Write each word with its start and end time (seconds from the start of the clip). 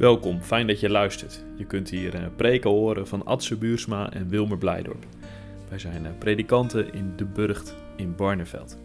Welkom, 0.00 0.40
fijn 0.42 0.66
dat 0.66 0.80
je 0.80 0.90
luistert. 0.90 1.44
Je 1.56 1.64
kunt 1.64 1.90
hier 1.90 2.14
uh, 2.14 2.26
preken 2.36 2.70
horen 2.70 3.06
van 3.06 3.24
Adse 3.24 3.56
Buursma 3.56 4.12
en 4.12 4.28
Wilmer 4.28 4.58
Blijdorp. 4.58 5.06
Wij 5.68 5.78
zijn 5.78 6.04
uh, 6.04 6.10
predikanten 6.18 6.92
in 6.92 7.12
De 7.16 7.24
Burgt 7.24 7.76
in 7.96 8.14
Barneveld. 8.16 8.78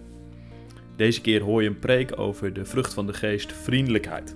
Deze 0.96 1.22
keer 1.22 1.42
hoor 1.42 1.62
je 1.62 1.70
een 1.70 1.80
preek 1.80 2.20
over 2.20 2.54
de 2.54 2.66
vrucht 2.66 2.94
van 2.94 3.08
de 3.08 3.14
geest, 3.14 3.54
vriendelijkheid. 3.54 4.36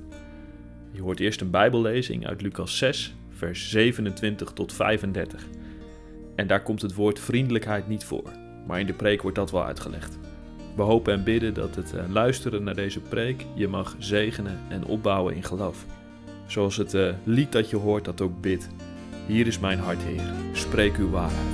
Je 0.91 1.01
hoort 1.01 1.19
eerst 1.19 1.41
een 1.41 1.49
bijbellezing 1.49 2.27
uit 2.27 2.41
Lucas 2.41 2.77
6, 2.77 3.15
vers 3.29 3.69
27 3.69 4.51
tot 4.51 4.73
35. 4.73 5.47
En 6.35 6.47
daar 6.47 6.63
komt 6.63 6.81
het 6.81 6.93
woord 6.93 7.19
vriendelijkheid 7.19 7.87
niet 7.87 8.03
voor, 8.03 8.31
maar 8.67 8.79
in 8.79 8.85
de 8.85 8.93
preek 8.93 9.21
wordt 9.21 9.37
dat 9.37 9.51
wel 9.51 9.65
uitgelegd. 9.65 10.19
We 10.75 10.81
hopen 10.81 11.13
en 11.13 11.23
bidden 11.23 11.53
dat 11.53 11.75
het 11.75 11.93
uh, 11.95 12.01
luisteren 12.09 12.63
naar 12.63 12.75
deze 12.75 12.99
preek 12.99 13.45
je 13.55 13.67
mag 13.67 13.95
zegenen 13.97 14.59
en 14.69 14.85
opbouwen 14.85 15.35
in 15.35 15.43
geloof. 15.43 15.85
Zoals 16.49 16.77
het 16.77 16.93
uh, 16.93 17.13
lied 17.23 17.51
dat 17.51 17.69
je 17.69 17.75
hoort 17.75 18.05
dat 18.05 18.21
ook 18.21 18.41
bidt. 18.41 18.67
Hier 19.27 19.47
is 19.47 19.59
mijn 19.59 19.79
hart, 19.79 20.01
Heer, 20.01 20.33
spreek 20.53 20.97
uw 20.97 21.09
waarheid. 21.09 21.47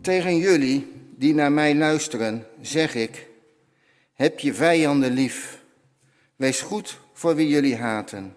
Tegen 0.00 0.36
jullie 0.36 0.92
die 1.16 1.34
naar 1.34 1.52
mij 1.52 1.74
luisteren, 1.74 2.46
zeg 2.60 2.94
ik: 2.94 3.28
heb 4.14 4.38
je 4.38 4.54
vijanden 4.54 5.12
lief. 5.12 5.62
Wees 6.36 6.60
goed 6.60 6.98
voor 7.12 7.34
wie 7.34 7.48
jullie 7.48 7.76
haten. 7.76 8.36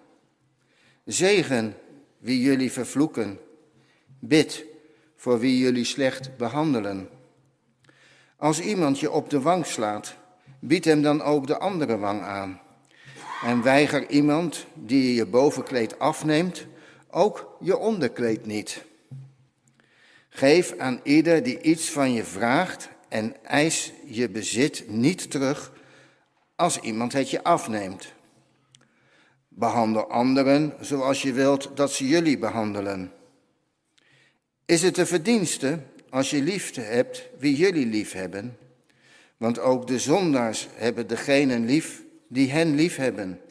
Zegen 1.05 1.75
wie 2.25 2.41
jullie 2.41 2.71
vervloeken. 2.71 3.39
Bid 4.19 4.65
voor 5.15 5.39
wie 5.39 5.57
jullie 5.57 5.83
slecht 5.83 6.37
behandelen. 6.37 7.09
Als 8.37 8.59
iemand 8.59 8.99
je 8.99 9.11
op 9.11 9.29
de 9.29 9.41
wang 9.41 9.65
slaat, 9.65 10.15
bied 10.59 10.85
hem 10.85 11.01
dan 11.01 11.21
ook 11.21 11.47
de 11.47 11.57
andere 11.57 11.97
wang 11.97 12.21
aan. 12.21 12.61
En 13.43 13.61
weiger 13.61 14.09
iemand 14.09 14.65
die 14.73 15.13
je 15.13 15.25
bovenkleed 15.25 15.99
afneemt, 15.99 16.65
ook 17.09 17.57
je 17.59 17.77
onderkleed 17.77 18.45
niet. 18.45 18.83
Geef 20.29 20.77
aan 20.77 20.99
ieder 21.03 21.43
die 21.43 21.61
iets 21.61 21.89
van 21.89 22.13
je 22.13 22.23
vraagt 22.23 22.89
en 23.09 23.35
eis 23.43 23.93
je 24.05 24.29
bezit 24.29 24.89
niet 24.89 25.31
terug 25.31 25.71
als 26.55 26.79
iemand 26.79 27.13
het 27.13 27.29
je 27.29 27.43
afneemt. 27.43 28.14
Behandel 29.57 30.09
anderen 30.09 30.73
zoals 30.79 31.21
je 31.21 31.33
wilt 31.33 31.71
dat 31.75 31.91
ze 31.91 32.07
jullie 32.07 32.37
behandelen. 32.37 33.11
Is 34.65 34.81
het 34.81 34.97
een 34.97 35.07
verdienste 35.07 35.79
als 36.09 36.29
je 36.29 36.41
liefde 36.41 36.81
hebt 36.81 37.29
wie 37.37 37.55
jullie 37.55 37.85
lief 37.85 38.11
hebben? 38.11 38.57
Want 39.37 39.59
ook 39.59 39.87
de 39.87 39.99
zondaars 39.99 40.67
hebben 40.73 41.07
degenen 41.07 41.65
lief 41.65 42.03
die 42.27 42.51
hen 42.51 42.75
lief 42.75 42.95
hebben. 42.95 43.41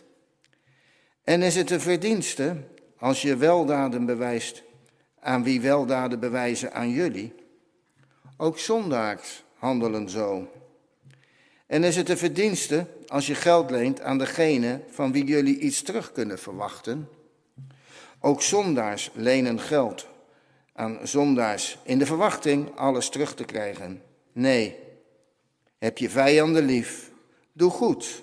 En 1.23 1.43
is 1.43 1.55
het 1.55 1.71
een 1.71 1.81
verdienste 1.81 2.57
als 2.99 3.23
je 3.23 3.37
weldaden 3.37 4.07
bewijst 4.07 4.63
aan 5.21 5.43
wie 5.43 5.61
weldaden 5.61 6.21
bewijzen 6.21 6.73
aan 6.73 6.91
jullie? 6.91 7.35
Ook 8.37 8.59
zondaars 8.59 9.45
handelen 9.59 10.11
zo. 10.11 10.49
En 11.75 11.85
is 11.85 11.97
het 11.97 12.09
een 12.09 12.19
verdienste 12.19 12.87
als 13.07 13.27
je 13.27 13.35
geld 13.35 13.71
leent 13.71 14.01
aan 14.01 14.19
degene 14.19 14.81
van 14.91 15.13
wie 15.13 15.25
jullie 15.25 15.59
iets 15.59 15.83
terug 15.83 16.13
kunnen 16.13 16.39
verwachten? 16.39 17.09
Ook 18.21 18.43
zondaars 18.43 19.11
lenen 19.15 19.61
geld 19.61 20.07
aan 20.73 20.99
zondaars 21.03 21.79
in 21.83 21.99
de 21.99 22.07
verwachting 22.07 22.77
alles 22.77 23.09
terug 23.09 23.35
te 23.35 23.45
krijgen. 23.45 24.03
Nee, 24.33 24.77
heb 25.79 25.99
je 25.99 26.11
vijanden 26.11 26.65
lief, 26.65 27.11
doe 27.53 27.71
goed 27.71 28.23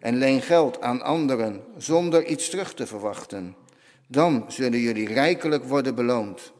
en 0.00 0.16
leen 0.16 0.42
geld 0.42 0.80
aan 0.80 1.02
anderen 1.02 1.64
zonder 1.76 2.26
iets 2.26 2.48
terug 2.50 2.74
te 2.74 2.86
verwachten. 2.86 3.56
Dan 4.06 4.44
zullen 4.48 4.80
jullie 4.80 5.08
rijkelijk 5.08 5.64
worden 5.64 5.94
beloond 5.94 6.52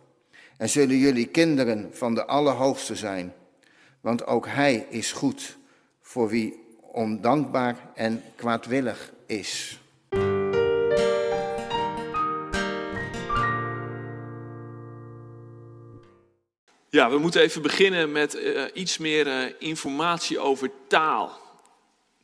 en 0.56 0.68
zullen 0.68 0.96
jullie 0.96 1.26
kinderen 1.26 1.88
van 1.92 2.14
de 2.14 2.26
Allerhoogste 2.26 2.96
zijn, 2.96 3.34
want 4.00 4.26
ook 4.26 4.46
Hij 4.46 4.86
is 4.90 5.12
goed 5.12 5.57
voor 6.08 6.28
wie 6.28 6.64
ondankbaar 6.80 7.90
en 7.94 8.22
kwaadwillig 8.36 9.12
is. 9.26 9.78
Ja, 16.90 17.10
we 17.10 17.18
moeten 17.18 17.40
even 17.40 17.62
beginnen 17.62 18.12
met 18.12 18.34
uh, 18.34 18.62
iets 18.72 18.98
meer 18.98 19.26
uh, 19.26 19.52
informatie 19.58 20.38
over 20.38 20.70
taal. 20.86 21.40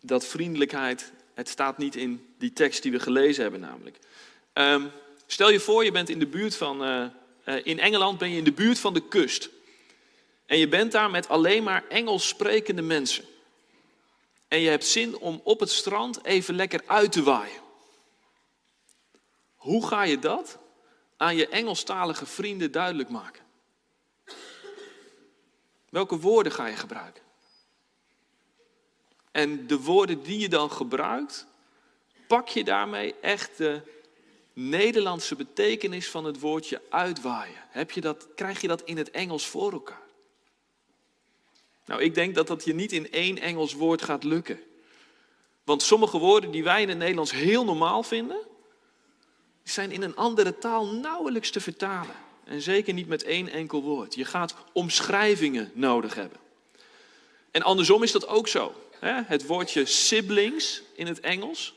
Dat 0.01 0.27
vriendelijkheid, 0.27 1.13
het 1.35 1.49
staat 1.49 1.79
niet 1.79 1.97
in 1.97 2.27
die 2.39 2.53
tekst 2.53 2.83
die 2.83 2.93
we 2.93 3.01
gelezen 3.01 3.43
hebben 3.43 3.61
namelijk. 3.61 3.99
Um, 4.55 4.91
stel 5.27 5.51
je 5.51 5.61
voor, 5.61 5.85
je 5.85 5.93
bent 5.93 6.09
in 6.09 6.19
de 6.19 6.27
buurt 6.27 6.57
van, 6.57 6.85
uh, 6.85 7.07
in 7.63 7.79
Engeland 7.79 8.19
ben 8.19 8.31
je 8.31 8.39
in 8.39 8.45
de 8.45 8.53
buurt 8.53 8.79
van 8.79 8.95
de 8.95 9.09
kust. 9.09 9.51
En 10.47 10.59
je 10.59 10.69
bent 10.69 10.93
daar 10.93 11.11
met 11.11 11.29
alleen 11.29 11.63
maar 11.63 11.85
Engels 11.89 12.29
sprekende 12.29 12.83
mensen 12.83 13.25
en 14.55 14.61
je 14.61 14.69
hebt 14.69 14.87
zin 14.87 15.19
om 15.19 15.41
op 15.45 15.61
het 15.61 15.71
strand 15.71 16.25
even 16.25 16.55
lekker 16.55 16.83
uit 16.87 17.13
te 17.13 17.23
waaien. 17.23 17.61
Hoe 19.55 19.87
ga 19.87 20.03
je 20.03 20.19
dat 20.19 20.59
aan 21.17 21.37
je 21.37 21.49
Engelstalige 21.49 22.27
vrienden 22.27 22.73
duidelijk 22.73 23.09
maken? 23.09 23.43
Welke 25.89 26.19
woorden 26.19 26.53
ga 26.53 26.67
je 26.67 26.77
gebruiken? 26.77 27.23
En 29.31 29.67
de 29.67 29.81
woorden 29.81 30.23
die 30.23 30.39
je 30.39 30.49
dan 30.49 30.71
gebruikt, 30.71 31.47
pak 32.27 32.49
je 32.49 32.65
daarmee 32.65 33.15
echt 33.21 33.57
de 33.57 33.81
Nederlandse 34.53 35.37
betekenis 35.37 36.11
van 36.11 36.25
het 36.25 36.41
woordje 36.41 36.83
uitwaaien. 36.91 37.65
Heb 37.69 37.91
je 37.91 38.01
dat, 38.01 38.29
krijg 38.35 38.61
je 38.61 38.69
dat 38.69 38.83
in 38.83 38.97
het 38.97 39.11
Engels 39.11 39.47
voor 39.47 39.73
elkaar? 39.73 40.04
Nou, 41.87 42.03
ik 42.03 42.15
denk 42.15 42.35
dat 42.35 42.47
dat 42.47 42.65
je 42.65 42.75
niet 42.75 42.93
in 42.93 43.13
één 43.13 43.39
Engels 43.39 43.73
woord 43.73 44.03
gaat 44.03 44.25
lukken. 44.25 44.61
Want 45.65 45.83
sommige 45.83 46.19
woorden 46.19 46.51
die 46.51 46.65
wij 46.65 46.83
in 46.83 46.89
het 46.89 46.99
Nederlands 46.99 47.33
heel 47.33 47.65
normaal 47.65 48.03
vinden, 48.03 48.41
zijn 49.63 49.93
in 49.93 50.03
een 50.03 50.17
andere 50.17 50.59
taal 50.59 50.87
nauwelijks 50.87 51.51
te 51.51 51.61
vertalen. 51.61 52.15
En 52.45 52.61
zeker 52.61 52.95
niet 52.95 53.09
met 53.09 53.23
één 53.23 53.49
enkel 53.49 53.83
woord. 53.83 54.15
Je 54.15 54.25
gaat 54.25 54.55
omschrijvingen 54.73 55.71
nodig 55.75 56.15
hebben. 56.15 56.39
En 57.51 57.63
andersom 57.63 58.03
is 58.03 58.13
dat 58.13 58.27
ook 58.27 58.49
zo. 58.49 58.75
Het 59.05 59.47
woordje 59.47 59.87
siblings 59.87 60.83
in 60.95 61.07
het 61.07 61.21
Engels, 61.21 61.75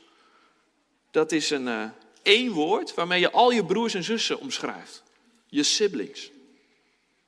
dat 1.10 1.32
is 1.32 1.50
een 1.50 1.66
uh, 1.66 1.84
één 2.22 2.52
woord 2.52 2.94
waarmee 2.94 3.20
je 3.20 3.30
al 3.30 3.50
je 3.50 3.64
broers 3.64 3.94
en 3.94 4.04
zussen 4.04 4.40
omschrijft. 4.40 5.02
Je 5.46 5.62
siblings. 5.62 6.30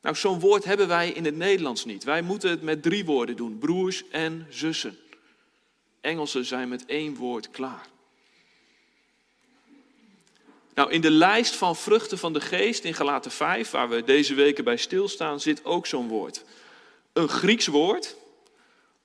Nou, 0.00 0.16
zo'n 0.16 0.40
woord 0.40 0.64
hebben 0.64 0.88
wij 0.88 1.10
in 1.10 1.24
het 1.24 1.36
Nederlands 1.36 1.84
niet. 1.84 2.04
Wij 2.04 2.22
moeten 2.22 2.50
het 2.50 2.62
met 2.62 2.82
drie 2.82 3.04
woorden 3.04 3.36
doen: 3.36 3.58
broers 3.58 4.08
en 4.08 4.46
zussen. 4.48 4.98
Engelsen 6.00 6.44
zijn 6.44 6.68
met 6.68 6.86
één 6.86 7.14
woord 7.14 7.50
klaar. 7.50 7.88
Nou, 10.74 10.90
in 10.92 11.00
de 11.00 11.10
lijst 11.10 11.54
van 11.54 11.76
vruchten 11.76 12.18
van 12.18 12.32
de 12.32 12.40
geest 12.40 12.84
in 12.84 12.94
Galaten 12.94 13.30
5, 13.30 13.70
waar 13.70 13.88
we 13.88 14.04
deze 14.04 14.34
weken 14.34 14.64
bij 14.64 14.76
stilstaan, 14.76 15.40
zit 15.40 15.64
ook 15.64 15.86
zo'n 15.86 16.08
woord. 16.08 16.44
Een 17.12 17.28
Grieks 17.28 17.66
woord, 17.66 18.16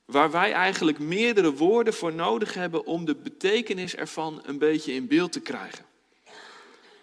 waar 0.06 0.32
wij 0.32 0.52
eigenlijk 0.52 1.00
meerdere 1.00 1.54
woorden 1.54 1.94
voor 1.94 2.14
nodig 2.14 2.54
hebben 2.54 2.86
om 2.86 3.06
de 3.06 3.16
betekenis 3.16 3.96
ervan 3.96 4.42
een 4.46 4.58
beetje 4.58 4.94
in 4.94 5.08
beeld 5.08 5.32
te 5.32 5.40
krijgen. 5.40 5.86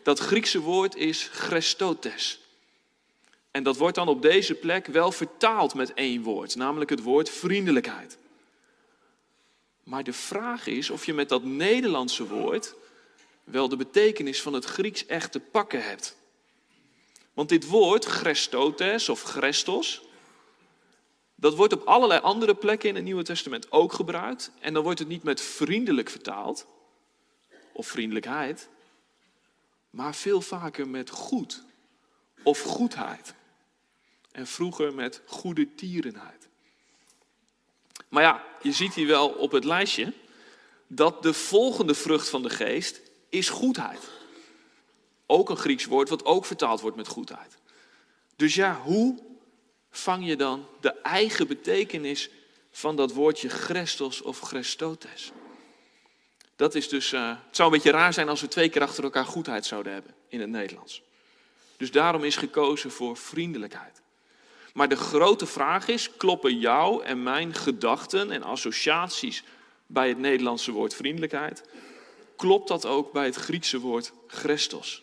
Dat 0.03 0.19
Griekse 0.19 0.61
woord 0.61 0.97
is 0.97 1.29
Christotes. 1.33 2.42
En 3.53 3.63
dat 3.63 3.77
wordt 3.77 3.95
dan 3.95 4.09
op 4.09 4.23
deze 4.23 4.55
plek 4.55 4.87
wel 4.87 5.13
vertaald 5.13 5.75
met 5.75 5.95
één 5.95 6.23
woord, 6.23 6.57
namelijk 6.57 6.91
het 6.91 7.03
woord 7.03 7.31
vriendelijkheid. 7.31 8.19
Maar 9.83 10.05
de 10.05 10.13
vraag 10.13 10.67
is 10.67 10.91
of 10.91 11.07
je 11.07 11.15
met 11.15 11.29
dat 11.29 11.45
Nederlandse 11.45 12.27
woord 12.27 12.75
wel 13.45 13.69
de 13.69 13.77
betekenis 13.77 14.43
van 14.43 14.53
het 14.53 14.65
Grieks 14.65 15.07
echt 15.07 15.33
te 15.33 15.41
pakken 15.41 15.85
hebt. 15.85 16.17
Want 17.33 17.49
dit 17.49 17.67
woord, 17.67 18.05
Christotes 18.05 19.09
of 19.09 19.23
Christos, 19.23 20.03
dat 21.35 21.55
wordt 21.55 21.73
op 21.73 21.87
allerlei 21.87 22.21
andere 22.21 22.55
plekken 22.55 22.89
in 22.89 22.95
het 22.95 23.05
Nieuwe 23.05 23.23
Testament 23.23 23.73
ook 23.73 23.93
gebruikt. 23.93 24.51
En 24.61 24.75
dan 24.75 24.83
wordt 24.83 24.99
het 24.99 25.09
niet 25.09 25.23
met 25.23 25.41
vriendelijk 25.41 26.11
vertaald, 26.11 26.67
of 27.73 27.87
vriendelijkheid, 27.87 28.69
maar 29.91 30.15
veel 30.15 30.41
vaker 30.41 30.89
met 30.89 31.11
goed 31.11 31.63
of 32.43 32.61
goedheid. 32.61 33.35
En 34.33 34.47
vroeger 34.47 34.95
met 34.95 35.23
goede 35.27 35.75
tierenheid. 35.75 36.49
Maar 38.09 38.23
ja, 38.23 38.45
je 38.63 38.73
ziet 38.73 38.95
hier 38.95 39.07
wel 39.07 39.29
op 39.29 39.53
het 39.53 39.65
lijstje 39.65 40.13
dat 40.87 41.23
de 41.23 41.35
volgende 41.35 41.95
vrucht 41.95 42.29
van 42.29 42.43
de 42.43 42.51
geest 42.51 43.01
is 43.29 43.49
goedheid. 43.49 44.11
Ook 45.27 45.51
een 45.51 45.57
Grieks 45.57 45.85
woord 45.85 46.09
wat 46.09 46.25
ook 46.25 46.45
vertaald 46.45 46.81
wordt 46.81 46.97
met 46.97 47.09
goedheid. 47.09 47.57
Dus 48.37 48.55
ja, 48.55 48.81
hoe 48.81 49.19
vang 49.91 50.27
je 50.27 50.37
dan 50.37 50.67
de 50.81 50.93
eigen 50.93 51.47
betekenis 51.47 52.31
van 52.71 52.97
dat 52.97 53.13
woordje 53.13 53.49
Christos 53.49 54.23
of 54.23 54.41
Christotes? 54.41 55.33
Dat 56.57 56.75
is 56.75 56.89
dus, 56.89 57.13
uh, 57.13 57.29
het 57.29 57.57
zou 57.57 57.69
een 57.69 57.75
beetje 57.75 57.91
raar 57.91 58.13
zijn 58.13 58.29
als 58.29 58.41
we 58.41 58.49
twee 58.49 58.69
keer 58.69 58.83
achter 58.83 59.05
elkaar 59.05 59.25
goedheid 59.25 59.67
zouden 59.67 59.93
hebben 59.93 60.15
in 60.29 60.41
het 60.41 60.51
Nederlands. 60.51 61.03
Dus 61.77 61.91
daarom 61.91 62.25
is 62.25 62.37
gekozen 62.37 62.91
voor 62.91 63.17
vriendelijkheid. 63.17 64.02
Maar 64.73 64.89
de 64.89 64.97
grote 64.97 65.47
vraag 65.47 65.89
is, 65.89 66.17
kloppen 66.17 66.59
jouw 66.59 67.01
en 67.01 67.23
mijn 67.23 67.55
gedachten 67.55 68.31
en 68.31 68.43
associaties 68.43 69.45
bij 69.87 70.09
het 70.09 70.19
Nederlandse 70.19 70.73
woord 70.73 70.95
vriendelijkheid? 70.95 71.69
Klopt 72.37 72.69
dat 72.69 72.87
ook 72.87 73.13
bij 73.13 73.25
het 73.25 73.37
Griekse 73.37 73.79
woord 73.79 74.13
Christos? 74.27 75.03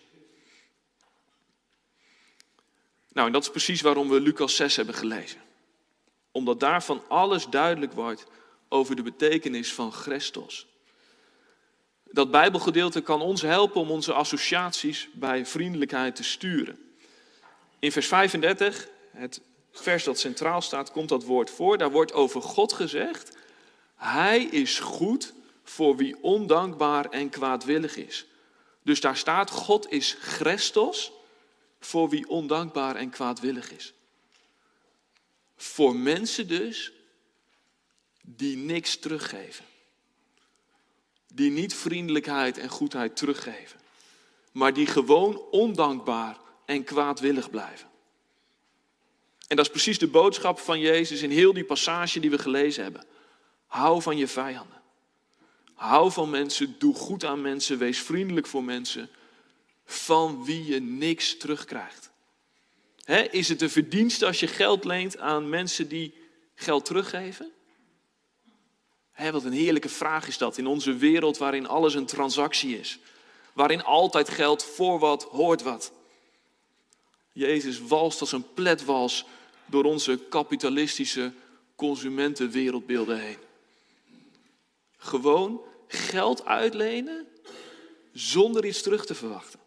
Nou, 3.11 3.27
en 3.27 3.33
dat 3.33 3.43
is 3.43 3.49
precies 3.49 3.81
waarom 3.81 4.09
we 4.09 4.21
Lucas 4.21 4.55
6 4.55 4.75
hebben 4.75 4.95
gelezen. 4.95 5.41
Omdat 6.31 6.59
daarvan 6.59 7.03
alles 7.07 7.45
duidelijk 7.45 7.93
wordt 7.93 8.25
over 8.69 8.95
de 8.95 9.01
betekenis 9.01 9.73
van 9.73 9.91
Christos. 9.91 10.67
Dat 12.03 12.31
Bijbelgedeelte 12.31 13.01
kan 13.01 13.21
ons 13.21 13.41
helpen 13.41 13.81
om 13.81 13.91
onze 13.91 14.13
associaties 14.13 15.09
bij 15.13 15.45
vriendelijkheid 15.45 16.15
te 16.15 16.23
sturen. 16.23 16.93
In 17.79 17.91
vers 17.91 18.07
35, 18.07 18.87
het 19.11 19.41
vers 19.71 20.03
dat 20.03 20.19
centraal 20.19 20.61
staat, 20.61 20.91
komt 20.91 21.09
dat 21.09 21.23
woord 21.23 21.49
voor. 21.49 21.77
Daar 21.77 21.91
wordt 21.91 22.13
over 22.13 22.41
God 22.41 22.73
gezegd: 22.73 23.37
Hij 23.95 24.43
is 24.43 24.79
goed 24.79 25.33
voor 25.63 25.95
wie 25.95 26.23
ondankbaar 26.23 27.09
en 27.09 27.29
kwaadwillig 27.29 27.95
is. 27.95 28.25
Dus 28.83 29.01
daar 29.01 29.17
staat: 29.17 29.49
God 29.49 29.91
is 29.91 30.17
Christos 30.19 31.11
voor 31.79 32.09
wie 32.09 32.29
ondankbaar 32.29 32.95
en 32.95 33.09
kwaadwillig 33.09 33.71
is. 33.71 33.93
Voor 35.55 35.95
mensen 35.95 36.47
dus 36.47 36.91
die 38.21 38.57
niks 38.57 38.97
teruggeven. 38.97 39.65
Die 41.33 41.51
niet 41.51 41.75
vriendelijkheid 41.75 42.57
en 42.57 42.69
goedheid 42.69 43.15
teruggeven. 43.15 43.79
Maar 44.51 44.73
die 44.73 44.87
gewoon 44.87 45.41
ondankbaar 45.51 46.37
en 46.65 46.83
kwaadwillig 46.83 47.49
blijven. 47.49 47.88
En 49.49 49.55
dat 49.55 49.65
is 49.65 49.71
precies 49.71 49.99
de 49.99 50.07
boodschap 50.07 50.59
van 50.59 50.79
Jezus 50.79 51.21
in 51.21 51.31
heel 51.31 51.53
die 51.53 51.63
passage 51.63 52.19
die 52.19 52.29
we 52.29 52.37
gelezen 52.37 52.83
hebben. 52.83 53.05
Hou 53.67 54.01
van 54.01 54.17
je 54.17 54.27
vijanden. 54.27 54.81
Hou 55.73 56.11
van 56.11 56.29
mensen, 56.29 56.75
doe 56.79 56.95
goed 56.95 57.25
aan 57.25 57.41
mensen, 57.41 57.77
wees 57.77 57.99
vriendelijk 57.99 58.47
voor 58.47 58.63
mensen, 58.63 59.09
van 59.85 60.45
wie 60.45 60.65
je 60.65 60.79
niks 60.79 61.37
terugkrijgt. 61.37 62.11
is 63.31 63.49
het 63.49 63.61
een 63.61 63.69
verdienste 63.69 64.25
als 64.25 64.39
je 64.39 64.47
geld 64.47 64.83
leent 64.83 65.17
aan 65.17 65.49
mensen 65.49 65.87
die 65.87 66.13
geld 66.55 66.85
teruggeven? 66.85 67.51
wat 69.31 69.43
een 69.43 69.51
heerlijke 69.51 69.89
vraag 69.89 70.27
is 70.27 70.37
dat 70.37 70.57
in 70.57 70.67
onze 70.67 70.95
wereld 70.95 71.37
waarin 71.37 71.67
alles 71.67 71.93
een 71.93 72.05
transactie 72.05 72.79
is. 72.79 72.99
Waarin 73.53 73.83
altijd 73.83 74.29
geld 74.29 74.63
voor 74.63 74.99
wat 74.99 75.23
hoort 75.23 75.61
wat. 75.61 75.91
Jezus 77.31 77.79
walst 77.79 78.21
als 78.21 78.31
een 78.31 78.53
pletwals 78.53 79.25
door 79.69 79.83
onze 79.83 80.19
kapitalistische 80.29 81.33
consumentenwereldbeelden 81.75 83.19
heen. 83.19 83.37
Gewoon 84.97 85.61
geld 85.87 86.45
uitlenen 86.45 87.27
zonder 88.13 88.65
iets 88.65 88.81
terug 88.81 89.05
te 89.05 89.15
verwachten. 89.15 89.59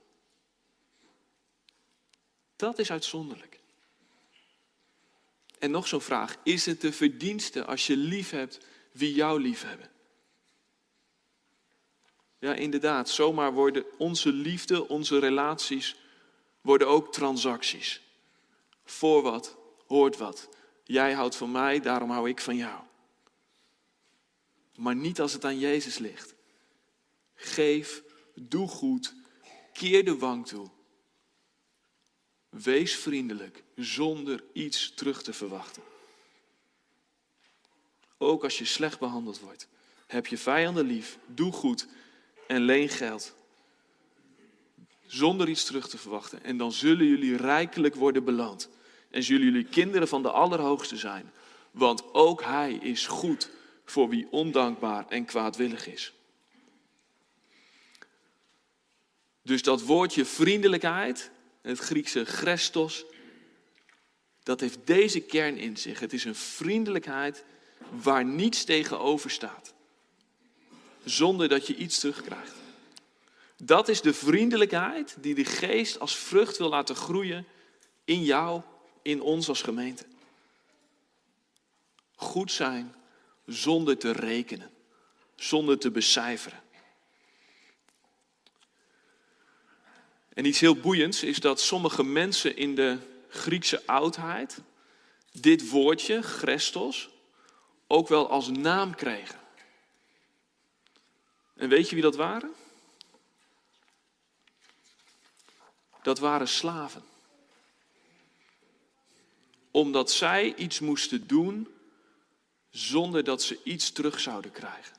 Dat 2.57 2.79
is 2.79 2.91
uitzonderlijk. 2.91 3.61
En 5.59 5.71
nog 5.71 5.89
zo'n 5.89 6.01
vraag. 6.01 6.37
Is 6.43 6.67
het 6.67 6.81
de 6.81 6.93
verdienste 6.93 7.65
als 7.65 7.87
je 7.87 7.97
lief 7.97 8.31
hebt 8.31 8.59
wie 8.93 9.15
jou 9.15 9.41
lief 9.41 9.63
hebben? 9.63 9.91
Ja, 12.39 12.55
inderdaad. 12.55 13.09
Zomaar 13.11 13.53
worden 13.53 13.85
onze 13.99 14.33
liefde, 14.33 14.89
onze 14.89 15.19
relaties, 15.19 15.97
worden 16.61 16.89
ook 16.89 17.13
transacties. 17.13 18.01
Voor 18.85 19.23
wat, 19.23 19.57
hoort 19.93 20.17
wat. 20.17 20.49
Jij 20.85 21.13
houdt 21.13 21.37
van 21.37 21.51
mij, 21.51 21.81
daarom 21.81 22.11
hou 22.11 22.29
ik 22.29 22.41
van 22.41 22.57
jou. 22.57 22.81
Maar 24.75 24.97
niet 24.97 25.21
als 25.21 25.33
het 25.33 25.45
aan 25.45 25.59
Jezus 25.59 25.99
ligt. 25.99 26.35
Geef, 27.35 28.03
doe 28.35 28.69
goed, 28.69 29.15
keer 29.73 30.05
de 30.05 30.17
wang 30.17 30.47
toe. 30.47 30.71
Wees 32.49 32.97
vriendelijk, 32.97 33.63
zonder 33.77 34.45
iets 34.53 34.95
terug 34.95 35.23
te 35.23 35.33
verwachten. 35.33 35.83
Ook 38.19 38.45
als 38.45 38.59
je 38.59 38.65
slecht 38.65 38.99
behandeld 38.99 39.41
wordt. 39.41 39.69
Heb 40.07 40.27
je 40.27 40.39
vijanden 40.39 40.87
lief, 40.87 41.19
doe 41.27 41.53
goed 41.53 41.89
en 42.47 42.61
leen 42.63 42.89
geld. 42.89 43.35
Zonder 45.07 45.49
iets 45.49 45.65
terug 45.65 45.89
te 45.89 45.99
verwachten. 45.99 46.45
En 46.45 46.57
dan 46.57 46.73
zullen 46.73 47.07
jullie 47.07 47.37
rijkelijk 47.37 47.95
worden 47.95 48.25
beloond. 48.25 48.69
En 49.13 49.23
zullen 49.23 49.45
jullie 49.45 49.65
kinderen 49.65 50.09
van 50.09 50.23
de 50.23 50.31
Allerhoogste 50.31 50.97
zijn. 50.97 51.33
Want 51.71 52.15
ook 52.15 52.43
Hij 52.43 52.73
is 52.73 53.07
goed 53.07 53.51
voor 53.85 54.09
wie 54.09 54.27
ondankbaar 54.31 55.07
en 55.09 55.25
kwaadwillig 55.25 55.87
is. 55.87 56.13
Dus 59.43 59.63
dat 59.63 59.83
woordje 59.83 60.25
vriendelijkheid, 60.25 61.31
het 61.63 61.79
Griekse 61.79 62.25
Christos, 62.25 63.05
dat 64.43 64.61
heeft 64.61 64.79
deze 64.85 65.21
kern 65.21 65.57
in 65.57 65.77
zich. 65.77 66.01
Het 66.01 66.13
is 66.13 66.25
een 66.25 66.35
vriendelijkheid 66.35 67.45
waar 68.03 68.25
niets 68.25 68.65
tegenover 68.65 69.31
staat. 69.31 69.75
Zonder 71.05 71.49
dat 71.49 71.67
je 71.67 71.77
iets 71.77 71.99
terugkrijgt. 71.99 72.55
Dat 73.57 73.89
is 73.89 74.01
de 74.01 74.15
vriendelijkheid 74.15 75.17
die 75.21 75.35
de 75.35 75.45
geest 75.45 75.99
als 75.99 76.17
vrucht 76.17 76.59
wil 76.59 76.69
laten 76.69 76.97
groeien 76.97 77.47
in 78.05 78.23
jou, 78.23 78.63
in 79.03 79.21
ons 79.21 79.49
als 79.49 79.63
gemeente. 79.63 80.05
Goed 82.15 82.53
zijn 82.53 82.95
zonder 83.47 83.99
te 83.99 84.11
rekenen, 84.11 84.71
zonder 85.37 85.79
te 85.79 85.91
becijferen. 85.91 86.63
En 90.35 90.45
iets 90.45 90.61
heel 90.61 90.77
boeiends 90.77 91.23
is 91.23 91.39
dat 91.39 91.61
sommige 91.61 92.03
mensen 92.03 92.57
in 92.57 92.75
de 92.75 92.99
Griekse 93.29 93.87
oudheid 93.87 94.59
dit 95.33 95.69
woordje, 95.69 96.23
Christos, 96.23 97.11
ook 97.87 98.09
wel 98.09 98.31
als 98.31 98.49
naam 98.49 98.95
kregen. 98.95 99.41
En 101.55 101.69
weet 101.69 101.89
je 101.89 101.95
wie 101.95 102.05
dat 102.05 102.17
waren? 102.17 102.53
Dat 106.03 106.19
waren 106.19 106.49
slaven. 106.49 107.12
Omdat 109.83 110.11
zij 110.11 110.55
iets 110.55 110.81
moesten 110.81 111.27
doen 111.27 111.69
zonder 112.71 113.25
dat 113.25 113.43
ze 113.43 113.59
iets 113.65 113.93
terug 113.93 114.21
zouden 114.21 114.51
krijgen. 114.51 114.97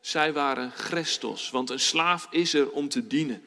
Zij 0.00 0.32
waren 0.32 0.70
Christos, 0.70 1.50
want 1.50 1.70
een 1.70 1.80
slaaf 1.80 2.26
is 2.30 2.54
er 2.54 2.70
om 2.70 2.88
te 2.88 3.06
dienen. 3.06 3.44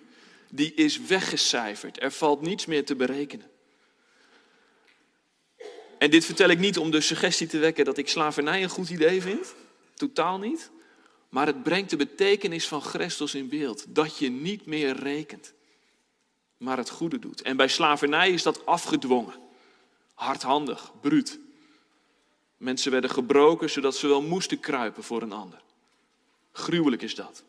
Die 0.49 0.73
is 0.73 0.99
weggecijferd, 0.99 2.01
er 2.01 2.11
valt 2.11 2.41
niets 2.41 2.65
meer 2.65 2.85
te 2.85 2.95
berekenen. 2.95 3.49
En 5.97 6.11
dit 6.11 6.25
vertel 6.25 6.49
ik 6.49 6.59
niet 6.59 6.77
om 6.77 6.91
de 6.91 7.01
suggestie 7.01 7.47
te 7.47 7.57
wekken 7.57 7.85
dat 7.85 7.97
ik 7.97 8.09
slavernij 8.09 8.63
een 8.63 8.69
goed 8.69 8.89
idee 8.89 9.21
vind. 9.21 9.53
Totaal 9.93 10.39
niet. 10.39 10.71
Maar 11.29 11.45
het 11.45 11.63
brengt 11.63 11.89
de 11.89 11.97
betekenis 11.97 12.67
van 12.67 12.81
Christus 12.81 13.35
in 13.35 13.49
beeld. 13.49 13.85
Dat 13.87 14.17
je 14.17 14.29
niet 14.29 14.65
meer 14.65 14.95
rekent, 14.95 15.53
maar 16.57 16.77
het 16.77 16.89
goede 16.89 17.19
doet. 17.19 17.41
En 17.41 17.57
bij 17.57 17.67
slavernij 17.67 18.31
is 18.31 18.43
dat 18.43 18.65
afgedwongen. 18.65 19.49
Hardhandig, 20.21 20.91
bruut. 20.99 21.39
Mensen 22.57 22.91
werden 22.91 23.09
gebroken 23.09 23.69
zodat 23.69 23.95
ze 23.95 24.07
wel 24.07 24.21
moesten 24.21 24.59
kruipen 24.59 25.03
voor 25.03 25.21
een 25.21 25.31
ander. 25.31 25.61
Gruwelijk 26.51 27.01
is 27.01 27.15
dat. 27.15 27.43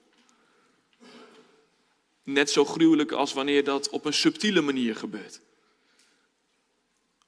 Net 2.23 2.51
zo 2.51 2.65
gruwelijk 2.65 3.13
als 3.13 3.33
wanneer 3.33 3.65
dat 3.65 3.89
op 3.89 4.05
een 4.05 4.13
subtiele 4.13 4.61
manier 4.61 4.97
gebeurt. 4.97 5.41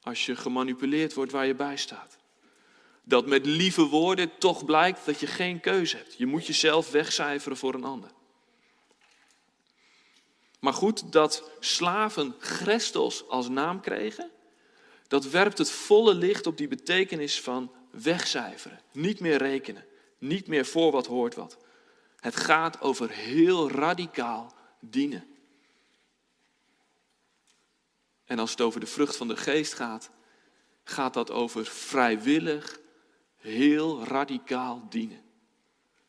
Als 0.01 0.25
je 0.25 0.35
gemanipuleerd 0.35 1.13
wordt 1.13 1.31
waar 1.31 1.45
je 1.45 1.55
bij 1.55 1.77
staat. 1.77 2.17
Dat 3.03 3.25
met 3.25 3.45
lieve 3.45 3.83
woorden 3.83 4.37
toch 4.37 4.65
blijkt 4.65 5.05
dat 5.05 5.19
je 5.19 5.27
geen 5.27 5.59
keuze 5.59 5.97
hebt. 5.97 6.17
Je 6.17 6.25
moet 6.25 6.47
jezelf 6.47 6.91
wegcijferen 6.91 7.57
voor 7.57 7.73
een 7.73 7.83
ander. 7.83 8.11
Maar 10.59 10.73
goed, 10.73 11.11
dat 11.11 11.51
slaven 11.59 12.35
Christos 12.39 13.27
als 13.27 13.49
naam 13.49 13.81
kregen, 13.81 14.33
dat 15.07 15.29
werpt 15.29 15.57
het 15.57 15.71
volle 15.71 16.13
licht 16.13 16.47
op 16.47 16.57
die 16.57 16.67
betekenis 16.67 17.41
van 17.41 17.71
wegcijferen. 17.91 18.79
Niet 18.91 19.19
meer 19.19 19.37
rekenen. 19.37 19.85
Niet 20.17 20.47
meer 20.47 20.65
voor 20.65 20.91
wat 20.91 21.07
hoort 21.07 21.35
wat. 21.35 21.57
Het 22.19 22.35
gaat 22.35 22.81
over 22.81 23.09
heel 23.09 23.71
radicaal 23.71 24.53
dienen. 24.79 25.27
En 28.25 28.39
als 28.39 28.51
het 28.51 28.61
over 28.61 28.79
de 28.79 28.85
vrucht 28.85 29.15
van 29.15 29.27
de 29.27 29.37
geest 29.37 29.73
gaat, 29.73 30.09
gaat 30.83 31.13
dat 31.13 31.31
over 31.31 31.65
vrijwillig, 31.65 32.79
heel 33.37 34.03
radicaal 34.03 34.87
dienen. 34.89 35.21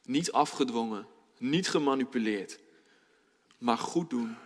Niet 0.03 0.33
afgedwongen, 0.33 1.07
niet 1.39 1.69
gemanipuleerd, 1.69 2.59
maar 3.59 3.79
goed 3.79 4.11
doen, 4.11 4.37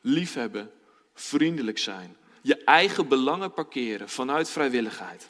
liefhebben, 0.00 0.72
vriendelijk 1.14 1.78
zijn. 1.78 2.16
Je 2.42 2.64
eigen 2.64 3.08
belangen 3.08 3.52
parkeren 3.52 4.08
vanuit 4.08 4.50
vrijwilligheid. 4.50 5.28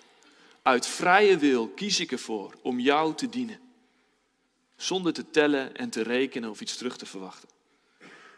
Uit 0.63 0.87
vrije 0.87 1.37
wil 1.37 1.69
kies 1.69 2.01
ik 2.01 2.13
ervoor 2.13 2.55
om 2.63 2.81
jou 2.81 3.15
te 3.15 3.29
dienen. 3.29 3.61
Zonder 4.77 5.13
te 5.13 5.31
tellen 5.31 5.77
en 5.77 5.91
te 5.91 6.03
rekenen 6.03 6.51
of 6.51 6.61
iets 6.61 6.77
terug 6.77 6.97
te 6.97 7.07
verwachten. 7.07 7.49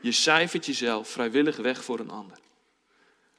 Je 0.00 0.12
cijfert 0.12 0.66
jezelf 0.66 1.09
vrijwillig 1.09 1.57
weg 1.57 1.85
voor 1.85 1.99
een 1.99 2.11
ander. 2.11 2.38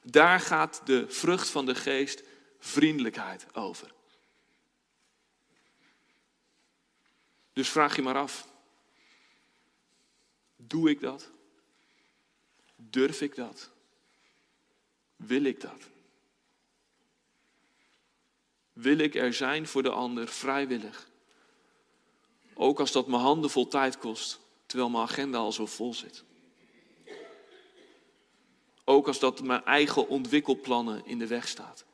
Daar 0.02 0.40
gaat 0.40 0.80
de 0.84 1.04
vrucht 1.08 1.48
van 1.48 1.66
de 1.66 1.74
geest 1.74 2.22
vriendelijkheid 2.58 3.54
over. 3.54 3.92
Dus 7.52 7.68
vraag 7.68 7.96
je 7.96 8.02
maar 8.02 8.16
af. 8.16 8.48
Doe 10.56 10.90
ik 10.90 11.00
dat? 11.00 11.30
Durf 12.76 13.20
ik 13.20 13.34
dat? 13.34 13.70
Wil 15.16 15.44
ik 15.44 15.60
dat? 15.60 15.88
Wil 18.72 18.98
ik 18.98 19.14
er 19.14 19.34
zijn 19.34 19.66
voor 19.66 19.82
de 19.82 19.90
ander 19.90 20.28
vrijwillig? 20.28 21.08
Ook 22.54 22.80
als 22.80 22.92
dat 22.92 23.06
me 23.06 23.16
handen 23.16 23.50
vol 23.50 23.68
tijd 23.68 23.98
kost, 23.98 24.40
terwijl 24.66 24.90
mijn 24.90 25.02
agenda 25.02 25.38
al 25.38 25.52
zo 25.52 25.66
vol 25.66 25.94
zit. 25.94 26.24
Ook 28.84 29.06
als 29.06 29.18
dat 29.18 29.42
mijn 29.42 29.64
eigen 29.64 30.08
ontwikkelplannen 30.08 31.06
in 31.06 31.18
de 31.18 31.26
weg 31.26 31.48
staat. 31.48 31.84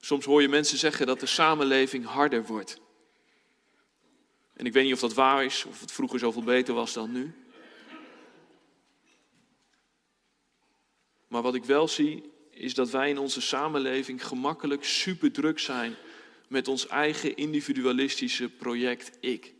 Soms 0.00 0.24
hoor 0.24 0.42
je 0.42 0.48
mensen 0.48 0.78
zeggen 0.78 1.06
dat 1.06 1.20
de 1.20 1.26
samenleving 1.26 2.04
harder 2.04 2.46
wordt. 2.46 2.80
En 4.52 4.66
ik 4.66 4.72
weet 4.72 4.84
niet 4.84 4.92
of 4.92 5.00
dat 5.00 5.14
waar 5.14 5.44
is, 5.44 5.64
of 5.64 5.80
het 5.80 5.92
vroeger 5.92 6.18
zoveel 6.18 6.42
beter 6.42 6.74
was 6.74 6.92
dan 6.92 7.12
nu. 7.12 7.34
Maar 11.30 11.42
wat 11.42 11.54
ik 11.54 11.64
wel 11.64 11.88
zie, 11.88 12.32
is 12.50 12.74
dat 12.74 12.90
wij 12.90 13.08
in 13.08 13.18
onze 13.18 13.40
samenleving 13.40 14.26
gemakkelijk 14.26 14.84
super 14.84 15.32
druk 15.32 15.58
zijn 15.58 15.96
met 16.48 16.68
ons 16.68 16.86
eigen 16.86 17.36
individualistische 17.36 18.48
project 18.48 19.16
ik. 19.20 19.54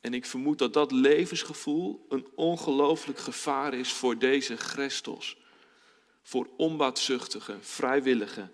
En 0.00 0.14
ik 0.14 0.26
vermoed 0.26 0.58
dat 0.58 0.72
dat 0.72 0.92
levensgevoel 0.92 2.06
een 2.08 2.26
ongelooflijk 2.34 3.18
gevaar 3.18 3.74
is 3.74 3.92
voor 3.92 4.18
deze 4.18 4.56
Christos. 4.56 5.36
Voor 6.22 6.48
onbaatzuchtige, 6.56 7.56
vrijwillige 7.60 8.50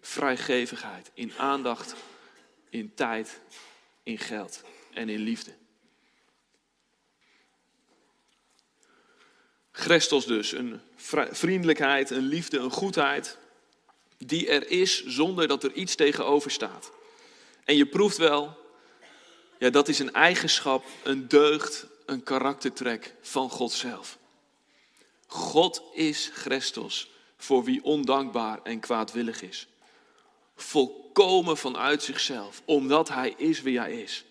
vrijgevigheid 0.00 1.10
in 1.14 1.32
aandacht, 1.36 1.94
in 2.70 2.94
tijd, 2.94 3.40
in 4.02 4.18
geld 4.18 4.62
en 4.92 5.08
in 5.08 5.20
liefde. 5.20 5.52
Christos 9.76 10.26
dus, 10.26 10.52
een 10.52 10.80
vriendelijkheid, 11.30 12.10
een 12.10 12.26
liefde, 12.26 12.58
een 12.58 12.70
goedheid 12.70 13.38
die 14.18 14.48
er 14.48 14.70
is 14.70 15.06
zonder 15.06 15.48
dat 15.48 15.64
er 15.64 15.72
iets 15.72 15.94
tegenover 15.94 16.50
staat. 16.50 16.90
En 17.64 17.76
je 17.76 17.86
proeft 17.86 18.16
wel, 18.16 18.56
ja, 19.58 19.70
dat 19.70 19.88
is 19.88 19.98
een 19.98 20.12
eigenschap, 20.12 20.84
een 21.02 21.28
deugd, 21.28 21.86
een 22.06 22.22
karaktertrek 22.22 23.14
van 23.20 23.50
God 23.50 23.72
zelf. 23.72 24.18
God 25.26 25.82
is 25.92 26.30
Christus 26.34 27.10
voor 27.36 27.64
wie 27.64 27.84
ondankbaar 27.84 28.60
en 28.62 28.80
kwaadwillig 28.80 29.42
is. 29.42 29.66
Volkomen 30.56 31.56
vanuit 31.56 32.02
zichzelf, 32.02 32.62
omdat 32.64 33.08
hij 33.08 33.34
is 33.36 33.62
wie 33.62 33.78
hij 33.78 34.00
is. 34.00 34.24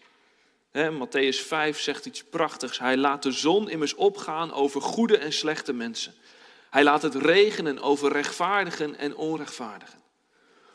He, 0.75 0.91
Matthäus 0.91 1.41
5 1.41 1.79
zegt 1.79 2.05
iets 2.05 2.23
prachtigs. 2.23 2.79
Hij 2.79 2.97
laat 2.97 3.23
de 3.23 3.31
zon 3.31 3.69
immers 3.69 3.93
opgaan 3.93 4.53
over 4.53 4.81
goede 4.81 5.17
en 5.17 5.33
slechte 5.33 5.73
mensen. 5.73 6.13
Hij 6.69 6.83
laat 6.83 7.01
het 7.01 7.15
regenen 7.15 7.79
over 7.79 8.11
rechtvaardigen 8.11 8.97
en 8.97 9.15
onrechtvaardigen. 9.15 9.99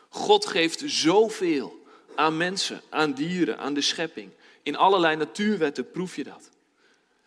God 0.08 0.46
geeft 0.46 0.82
zoveel 0.86 1.86
aan 2.14 2.36
mensen, 2.36 2.82
aan 2.88 3.12
dieren, 3.12 3.58
aan 3.58 3.74
de 3.74 3.80
schepping. 3.80 4.32
In 4.62 4.76
allerlei 4.76 5.16
natuurwetten 5.16 5.90
proef 5.90 6.16
je 6.16 6.24
dat. 6.24 6.50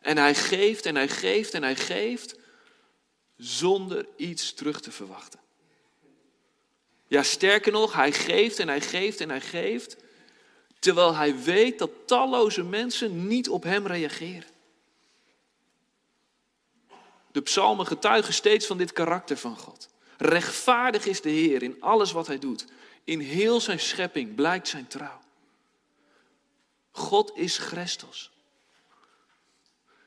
En 0.01 0.18
hij 0.18 0.36
geeft 0.36 0.86
en 0.86 0.96
hij 0.96 1.08
geeft 1.08 1.53
en 1.53 1.63
hij 1.63 1.75
geeft 1.75 2.36
zonder 3.38 4.06
iets 4.15 4.53
terug 4.53 4.82
te 4.82 4.92
verwachten. 4.92 5.39
Ja, 7.08 7.24
sterker 7.24 7.72
nog, 7.72 7.94
hij 7.94 8.12
geeft 8.12 8.60
en 8.60 8.68
hij 8.68 8.82
geeft 8.82 9.20
en 9.22 9.30
hij 9.30 9.42
geeft, 9.42 10.02
terwijl 10.83 11.15
hij 11.15 11.37
weet 11.39 11.79
dat 11.79 11.91
talloze 12.05 12.63
mensen 12.63 13.27
niet 13.27 13.49
op 13.49 13.63
hem 13.63 13.87
reageren. 13.87 14.49
De 17.31 17.41
psalmen 17.41 17.87
getuigen 17.87 18.33
steeds 18.33 18.65
van 18.65 18.77
dit 18.77 18.93
karakter 18.93 19.37
van 19.37 19.57
God. 19.57 19.89
Rechtvaardig 20.17 21.05
is 21.05 21.21
de 21.21 21.29
Heer 21.29 21.63
in 21.63 21.81
alles 21.81 22.11
wat 22.11 22.27
hij 22.27 22.39
doet. 22.39 22.65
In 23.03 23.19
heel 23.19 23.61
zijn 23.61 23.79
schepping 23.79 24.35
blijkt 24.35 24.67
zijn 24.67 24.87
trouw. 24.87 25.21
God 26.91 27.31
is 27.35 27.57
Christus. 27.57 28.31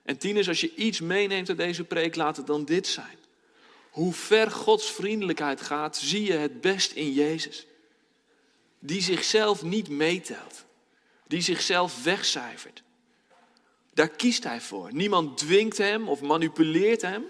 En 0.02 0.18
tieners, 0.18 0.48
als 0.48 0.60
je 0.60 0.74
iets 0.74 1.00
meeneemt 1.00 1.48
uit 1.48 1.58
deze 1.58 1.84
preek, 1.84 2.16
laat 2.16 2.36
het 2.36 2.46
dan 2.46 2.64
dit 2.64 2.86
zijn. 2.86 3.18
Hoe 3.90 4.12
ver 4.12 4.50
Gods 4.50 4.90
vriendelijkheid 4.90 5.60
gaat, 5.60 5.96
zie 5.96 6.24
je 6.24 6.32
het 6.32 6.60
best 6.60 6.92
in 6.92 7.12
Jezus. 7.12 7.66
Die 8.78 9.02
zichzelf 9.02 9.62
niet 9.62 9.88
meetelt. 9.88 10.65
Die 11.26 11.40
zichzelf 11.40 12.02
wegcijfert. 12.02 12.82
Daar 13.94 14.08
kiest 14.08 14.44
hij 14.44 14.60
voor. 14.60 14.92
Niemand 14.92 15.38
dwingt 15.38 15.78
hem 15.78 16.08
of 16.08 16.20
manipuleert 16.20 17.02
hem. 17.02 17.24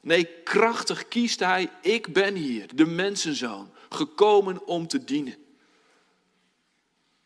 Nee, 0.00 0.24
krachtig 0.24 1.08
kiest 1.08 1.40
hij, 1.40 1.70
ik 1.82 2.12
ben 2.12 2.34
hier, 2.34 2.76
de 2.76 2.86
mensenzoon, 2.86 3.72
gekomen 3.88 4.66
om 4.66 4.86
te 4.86 5.04
dienen. 5.04 5.36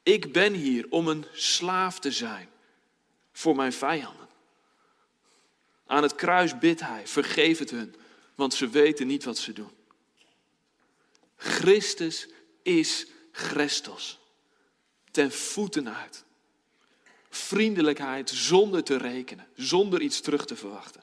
Ik 0.03 0.33
ben 0.33 0.53
hier 0.53 0.87
om 0.91 1.09
een 1.09 1.25
slaaf 1.33 1.99
te 1.99 2.11
zijn 2.11 2.49
voor 3.33 3.57
mijn 3.57 3.73
vijanden. 3.73 4.29
Aan 5.87 6.03
het 6.03 6.15
kruis 6.15 6.59
bidt 6.59 6.81
hij, 6.81 7.07
vergeef 7.07 7.59
het 7.59 7.71
hun, 7.71 7.95
want 8.35 8.55
ze 8.55 8.69
weten 8.69 9.07
niet 9.07 9.25
wat 9.25 9.39
ze 9.39 9.53
doen. 9.53 9.71
Christus 11.37 12.29
is 12.63 13.07
Christus, 13.33 14.19
ten 15.19 15.33
voeten 15.33 15.95
uit. 15.95 16.25
Vriendelijkheid 17.31 18.31
zonder 18.31 18.85
te 18.85 18.97
rekenen, 18.97 19.47
zonder 19.57 20.01
iets 20.01 20.21
terug 20.21 20.47
te 20.47 20.57
verwachten. 20.57 21.03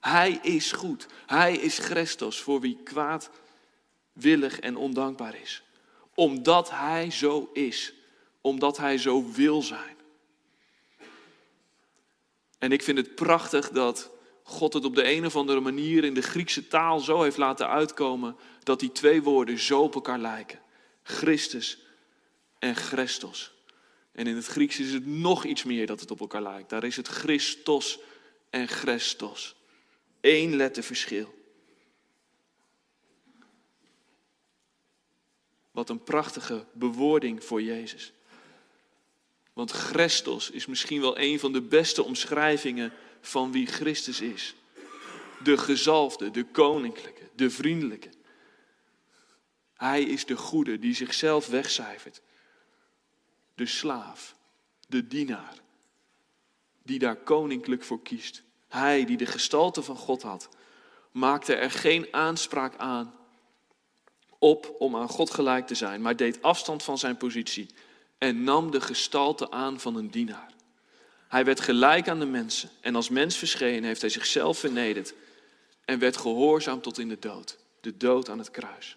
Hij 0.00 0.38
is 0.42 0.72
goed, 0.72 1.06
hij 1.26 1.56
is 1.56 1.78
Christus 1.78 2.40
voor 2.40 2.60
wie 2.60 2.78
kwaad, 2.84 3.30
willig 4.12 4.60
en 4.60 4.76
ondankbaar 4.76 5.40
is. 5.40 5.62
Omdat 6.14 6.70
hij 6.70 7.10
zo 7.10 7.50
is, 7.52 7.92
omdat 8.40 8.76
hij 8.76 8.98
zo 8.98 9.30
wil 9.30 9.62
zijn. 9.62 9.96
En 12.58 12.72
ik 12.72 12.82
vind 12.82 12.98
het 12.98 13.14
prachtig 13.14 13.70
dat 13.70 14.10
God 14.42 14.72
het 14.72 14.84
op 14.84 14.94
de 14.94 15.10
een 15.10 15.26
of 15.26 15.36
andere 15.36 15.60
manier 15.60 16.04
in 16.04 16.14
de 16.14 16.22
Griekse 16.22 16.68
taal 16.68 17.00
zo 17.00 17.22
heeft 17.22 17.36
laten 17.36 17.68
uitkomen 17.68 18.36
dat 18.62 18.80
die 18.80 18.92
twee 18.92 19.22
woorden 19.22 19.58
zo 19.58 19.80
op 19.80 19.94
elkaar 19.94 20.18
lijken. 20.18 20.60
Christus 21.02 21.86
en 22.58 22.76
Christos. 22.76 23.52
En 24.12 24.26
in 24.26 24.36
het 24.36 24.46
Grieks 24.46 24.78
is 24.78 24.92
het 24.92 25.06
nog 25.06 25.44
iets 25.44 25.64
meer 25.64 25.86
dat 25.86 26.00
het 26.00 26.10
op 26.10 26.20
elkaar 26.20 26.42
lijkt. 26.42 26.70
Daar 26.70 26.84
is 26.84 26.96
het 26.96 27.08
Christos 27.08 27.98
en 28.50 28.68
Christos. 28.68 29.56
Eén 30.20 30.56
letterverschil. 30.56 31.34
Wat 35.70 35.88
een 35.88 36.02
prachtige 36.02 36.64
bewoording 36.72 37.44
voor 37.44 37.62
Jezus. 37.62 38.12
Want 39.52 39.70
Christos 39.70 40.50
is 40.50 40.66
misschien 40.66 41.00
wel 41.00 41.18
een 41.18 41.38
van 41.38 41.52
de 41.52 41.62
beste 41.62 42.02
omschrijvingen 42.02 42.92
van 43.20 43.52
wie 43.52 43.66
Christus 43.66 44.20
is. 44.20 44.54
De 45.42 45.58
gezalfde, 45.58 46.30
de 46.30 46.44
koninklijke, 46.44 47.28
de 47.34 47.50
vriendelijke. 47.50 48.08
Hij 49.74 50.02
is 50.02 50.26
de 50.26 50.36
goede 50.36 50.78
die 50.78 50.94
zichzelf 50.94 51.46
wegcijfert. 51.46 52.20
De 53.58 53.66
slaaf, 53.66 54.34
de 54.88 55.06
dienaar, 55.06 55.54
die 56.82 56.98
daar 56.98 57.16
koninklijk 57.16 57.84
voor 57.84 58.02
kiest. 58.02 58.42
Hij 58.68 59.04
die 59.04 59.16
de 59.16 59.26
gestalte 59.26 59.82
van 59.82 59.96
God 59.96 60.22
had, 60.22 60.48
maakte 61.10 61.54
er 61.54 61.70
geen 61.70 62.08
aanspraak 62.10 62.76
aan 62.76 63.14
op 64.38 64.74
om 64.78 64.96
aan 64.96 65.08
God 65.08 65.30
gelijk 65.30 65.66
te 65.66 65.74
zijn, 65.74 66.02
maar 66.02 66.16
deed 66.16 66.42
afstand 66.42 66.82
van 66.82 66.98
zijn 66.98 67.16
positie 67.16 67.70
en 68.18 68.44
nam 68.44 68.70
de 68.70 68.80
gestalte 68.80 69.50
aan 69.50 69.80
van 69.80 69.96
een 69.96 70.10
dienaar. 70.10 70.52
Hij 71.28 71.44
werd 71.44 71.60
gelijk 71.60 72.08
aan 72.08 72.18
de 72.18 72.26
mensen. 72.26 72.70
En 72.80 72.94
als 72.94 73.08
mens 73.08 73.36
verschenen 73.36 73.84
heeft 73.84 74.00
hij 74.00 74.10
zichzelf 74.10 74.58
vernederd. 74.58 75.14
En 75.84 75.98
werd 75.98 76.16
gehoorzaam 76.16 76.80
tot 76.80 76.98
in 76.98 77.08
de 77.08 77.18
dood. 77.18 77.58
De 77.80 77.96
dood 77.96 78.28
aan 78.28 78.38
het 78.38 78.50
kruis. 78.50 78.96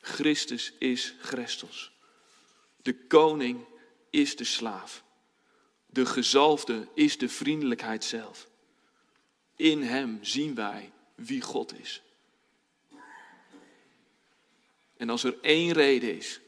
Christus 0.00 0.72
is 0.78 1.14
Christus. 1.20 1.91
De 2.82 3.06
koning 3.06 3.64
is 4.10 4.36
de 4.36 4.44
slaaf. 4.44 5.04
De 5.86 6.06
gezalfde 6.06 6.88
is 6.94 7.18
de 7.18 7.28
vriendelijkheid 7.28 8.04
zelf. 8.04 8.48
In 9.56 9.82
hem 9.82 10.18
zien 10.20 10.54
wij 10.54 10.92
wie 11.14 11.40
God 11.40 11.80
is. 11.80 12.02
En 14.96 15.10
als 15.10 15.24
er 15.24 15.38
één 15.40 15.72
reden 15.72 16.16
is 16.16 16.40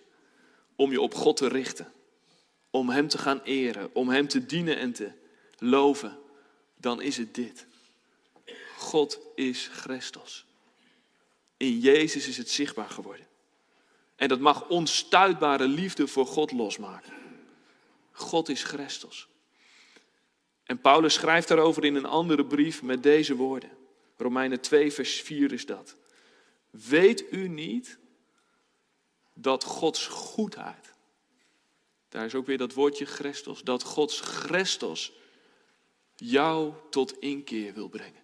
om 0.77 0.91
je 0.91 1.01
op 1.01 1.15
God 1.15 1.37
te 1.37 1.49
richten, 1.49 1.93
om 2.71 2.89
Hem 2.89 3.09
te 3.09 3.19
gaan 3.19 3.41
eren, 3.43 3.95
om 3.95 4.09
Hem 4.09 4.29
te 4.29 4.47
dienen 4.47 4.79
en 4.79 4.93
te 4.93 5.13
loven, 5.59 6.19
dan 6.77 7.03
is 7.03 7.17
het 7.17 7.35
dit. 7.35 7.67
God 8.77 9.19
is 9.35 9.69
Christus. 9.73 10.45
In 11.57 11.79
Jezus 11.79 12.29
is 12.29 12.37
het 12.37 12.51
zichtbaar 12.51 12.91
geworden. 12.91 13.27
En 14.17 14.29
dat 14.29 14.41
mag 14.41 14.69
onstuitbare 14.69 15.69
liefde 15.69 16.07
voor 16.07 16.27
God 16.27 16.53
losmaken. 16.53 17.13
God 18.11 18.49
is 18.49 18.63
Christus. 18.63 19.29
En 20.65 20.81
Paulus 20.81 21.15
schrijft 21.15 21.49
daarover 21.49 21.85
in 21.85 21.95
een 21.95 22.07
andere 22.07 22.45
brief 22.45 22.83
met 22.83 23.03
deze 23.03 23.37
woorden. 23.37 23.71
Romeinen 24.17 24.61
2, 24.61 24.93
vers 24.93 25.21
4 25.21 25.53
is 25.53 25.67
dat. 25.67 25.97
Weet 26.71 27.33
u 27.33 27.49
niet 27.49 27.99
dat 29.35 29.65
Gods 29.65 30.07
goedheid, 30.07 30.93
daar 32.09 32.25
is 32.25 32.35
ook 32.35 32.47
weer 32.47 32.59
dat 32.59 32.75
woordje 32.75 33.05
Christus, 33.05 33.63
dat 33.63 33.83
Gods 33.83 34.21
Christus 34.21 35.13
jou 36.17 36.73
tot 36.91 37.19
inkeer 37.19 37.75
wil 37.75 37.89
brengen. 37.89 38.23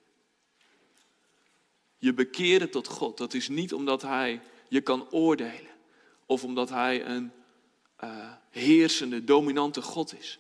Je 1.99 2.15
bekeren 2.15 2.71
tot 2.71 2.87
God, 2.87 3.19
dat 3.19 3.35
is 3.35 3.49
niet 3.49 3.75
omdat 3.75 4.03
Hij 4.03 4.41
je 4.69 4.81
kan 4.81 5.11
oordelen 5.11 5.71
of 6.31 6.45
omdat 6.45 6.69
Hij 6.69 7.05
een 7.05 7.33
uh, 8.05 8.33
heersende, 8.51 9.25
dominante 9.25 9.83
God 9.83 10.19
is. 10.19 10.39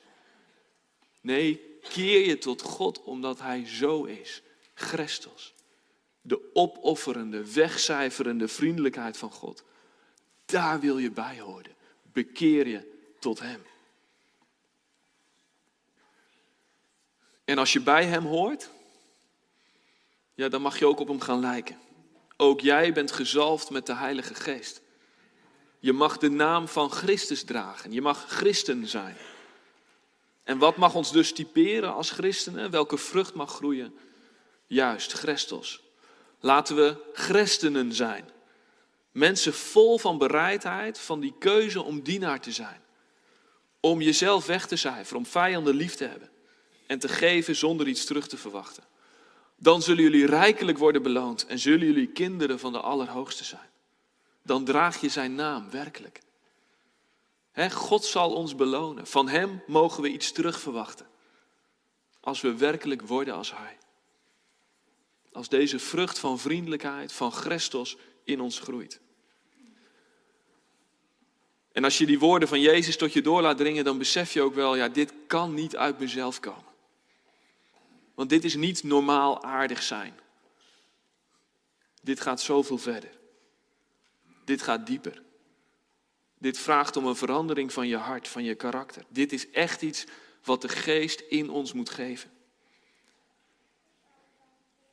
Nee, 1.21 1.79
keer 1.89 2.27
je 2.27 2.39
tot 2.39 2.63
God 2.63 3.03
omdat 3.03 3.41
Hij 3.41 3.67
zo 3.67 4.05
is, 4.05 4.43
Christus. 4.75 5.55
De 6.21 6.51
opofferende, 6.53 7.53
wegcijferende 7.53 8.49
vriendelijkheid 8.49 9.17
van 9.17 9.31
God. 9.31 9.65
Daar 10.45 10.81
wil 10.81 10.99
je 10.99 11.11
bij 11.11 11.41
horen. 11.41 11.75
Bekeer 12.03 12.69
je 12.69 13.11
tot 13.19 13.41
Hem. 13.41 13.63
En 17.45 17.59
als 17.59 17.73
je 17.73 17.81
bij 17.81 18.05
Hem 18.05 18.25
hoort, 18.25 18.71
ja, 20.35 20.49
dan 20.49 20.63
mag 20.63 20.79
je 20.79 20.87
ook 20.87 21.01
op 21.01 21.09
Hem 21.09 21.21
gaan 21.21 21.41
lijken. 21.41 21.79
Ook 22.37 22.61
jij 22.61 22.93
bent 22.93 23.13
gezalfd 23.13 23.71
met 23.71 23.87
de 23.87 23.95
Heilige 23.95 24.35
Geest. 24.35 24.81
Je 25.81 25.93
mag 25.93 26.19
de 26.19 26.31
naam 26.31 26.69
van 26.69 26.91
Christus 26.91 27.43
dragen. 27.43 27.93
Je 27.93 28.03
mag 28.03 28.25
christen 28.29 28.87
zijn. 28.87 29.17
En 30.45 30.59
wat 30.59 30.77
mag 30.77 30.95
ons 30.95 31.13
dus 31.13 31.33
typeren 31.33 31.95
als 31.95 32.11
christenen? 32.11 32.71
Welke 32.71 32.99
vrucht 32.99 33.35
mag 33.35 33.51
groeien? 33.51 33.95
Juist, 34.67 35.13
Christus. 35.13 35.81
Laten 36.41 36.77
we 36.77 36.97
christenen 37.13 37.93
zijn. 37.93 38.25
Mensen 39.13 39.55
vol 39.55 39.99
van 39.99 40.19
bereidheid, 40.19 40.99
van 40.99 41.21
die 41.21 41.35
keuze 41.39 41.83
om 41.83 42.03
dienaar 42.03 42.41
te 42.41 42.53
zijn. 42.53 42.81
Om 43.81 44.01
jezelf 44.01 44.47
weg 44.47 44.67
te 44.67 44.77
cijferen, 44.77 45.19
om 45.19 45.27
vijanden 45.27 45.75
lief 45.75 45.95
te 45.95 46.05
hebben. 46.05 46.31
En 46.87 46.99
te 46.99 47.09
geven 47.09 47.57
zonder 47.57 47.89
iets 47.89 48.05
terug 48.05 48.29
te 48.29 48.37
verwachten. 48.37 48.85
Dan 49.57 49.83
zullen 49.83 50.03
jullie 50.03 50.27
rijkelijk 50.27 50.79
worden 50.79 51.03
beloond 51.03 51.47
en 51.47 51.59
zullen 51.59 51.87
jullie 51.87 52.07
kinderen 52.07 52.59
van 52.59 52.73
de 52.73 52.81
Allerhoogste 52.81 53.45
zijn. 53.45 53.70
Dan 54.43 54.65
draag 54.65 55.01
je 55.01 55.09
zijn 55.09 55.35
naam 55.35 55.71
werkelijk. 55.71 56.21
God 57.69 58.05
zal 58.05 58.35
ons 58.35 58.55
belonen. 58.55 59.07
Van 59.07 59.29
Hem 59.29 59.63
mogen 59.67 60.03
we 60.03 60.09
iets 60.09 60.33
terug 60.33 60.61
verwachten. 60.61 61.07
Als 62.21 62.41
we 62.41 62.57
werkelijk 62.57 63.03
worden 63.03 63.35
als 63.35 63.57
Hij. 63.57 63.79
Als 65.33 65.49
deze 65.49 65.79
vrucht 65.79 66.19
van 66.19 66.39
vriendelijkheid, 66.39 67.13
van 67.13 67.33
Christus 67.33 67.97
in 68.25 68.41
ons 68.41 68.59
groeit. 68.59 69.01
En 71.73 71.85
als 71.85 71.99
je 71.99 72.07
die 72.07 72.19
woorden 72.19 72.49
van 72.49 72.61
Jezus 72.61 72.97
tot 72.97 73.13
je 73.13 73.23
door 73.23 73.43
laat 73.43 73.57
dringen, 73.57 73.85
dan 73.85 73.99
besef 73.99 74.33
je 74.33 74.43
ook 74.43 74.55
wel, 74.55 74.77
ja, 74.77 74.89
dit 74.89 75.13
kan 75.27 75.55
niet 75.55 75.77
uit 75.77 75.99
mezelf 75.99 76.41
komen. 76.41 76.71
Want 78.15 78.29
dit 78.29 78.45
is 78.45 78.55
niet 78.55 78.83
normaal 78.83 79.43
aardig 79.43 79.83
zijn. 79.83 80.19
Dit 82.03 82.21
gaat 82.21 82.41
zoveel 82.41 82.79
verder. 82.79 83.20
Dit 84.51 84.63
gaat 84.63 84.87
dieper. 84.87 85.23
Dit 86.39 86.59
vraagt 86.59 86.97
om 86.97 87.07
een 87.07 87.17
verandering 87.17 87.73
van 87.73 87.89
je 87.89 87.97
hart, 87.97 88.29
van 88.29 88.45
je 88.45 88.55
karakter. 88.55 89.05
Dit 89.09 89.33
is 89.33 89.51
echt 89.51 89.83
iets 89.83 90.05
wat 90.45 90.63
de 90.63 90.69
geest 90.69 91.21
in 91.21 91.51
ons 91.51 91.73
moet 91.73 91.91
geven. 91.91 92.31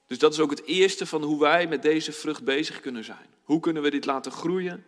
Dus 0.07 0.17
dat 0.17 0.33
is 0.33 0.39
ook 0.39 0.49
het 0.49 0.63
eerste 0.63 1.05
van 1.05 1.23
hoe 1.23 1.39
wij 1.39 1.67
met 1.67 1.81
deze 1.81 2.11
vrucht 2.11 2.43
bezig 2.43 2.79
kunnen 2.79 3.03
zijn. 3.03 3.25
Hoe 3.43 3.59
kunnen 3.59 3.83
we 3.83 3.89
dit 3.89 4.05
laten 4.05 4.31
groeien? 4.31 4.85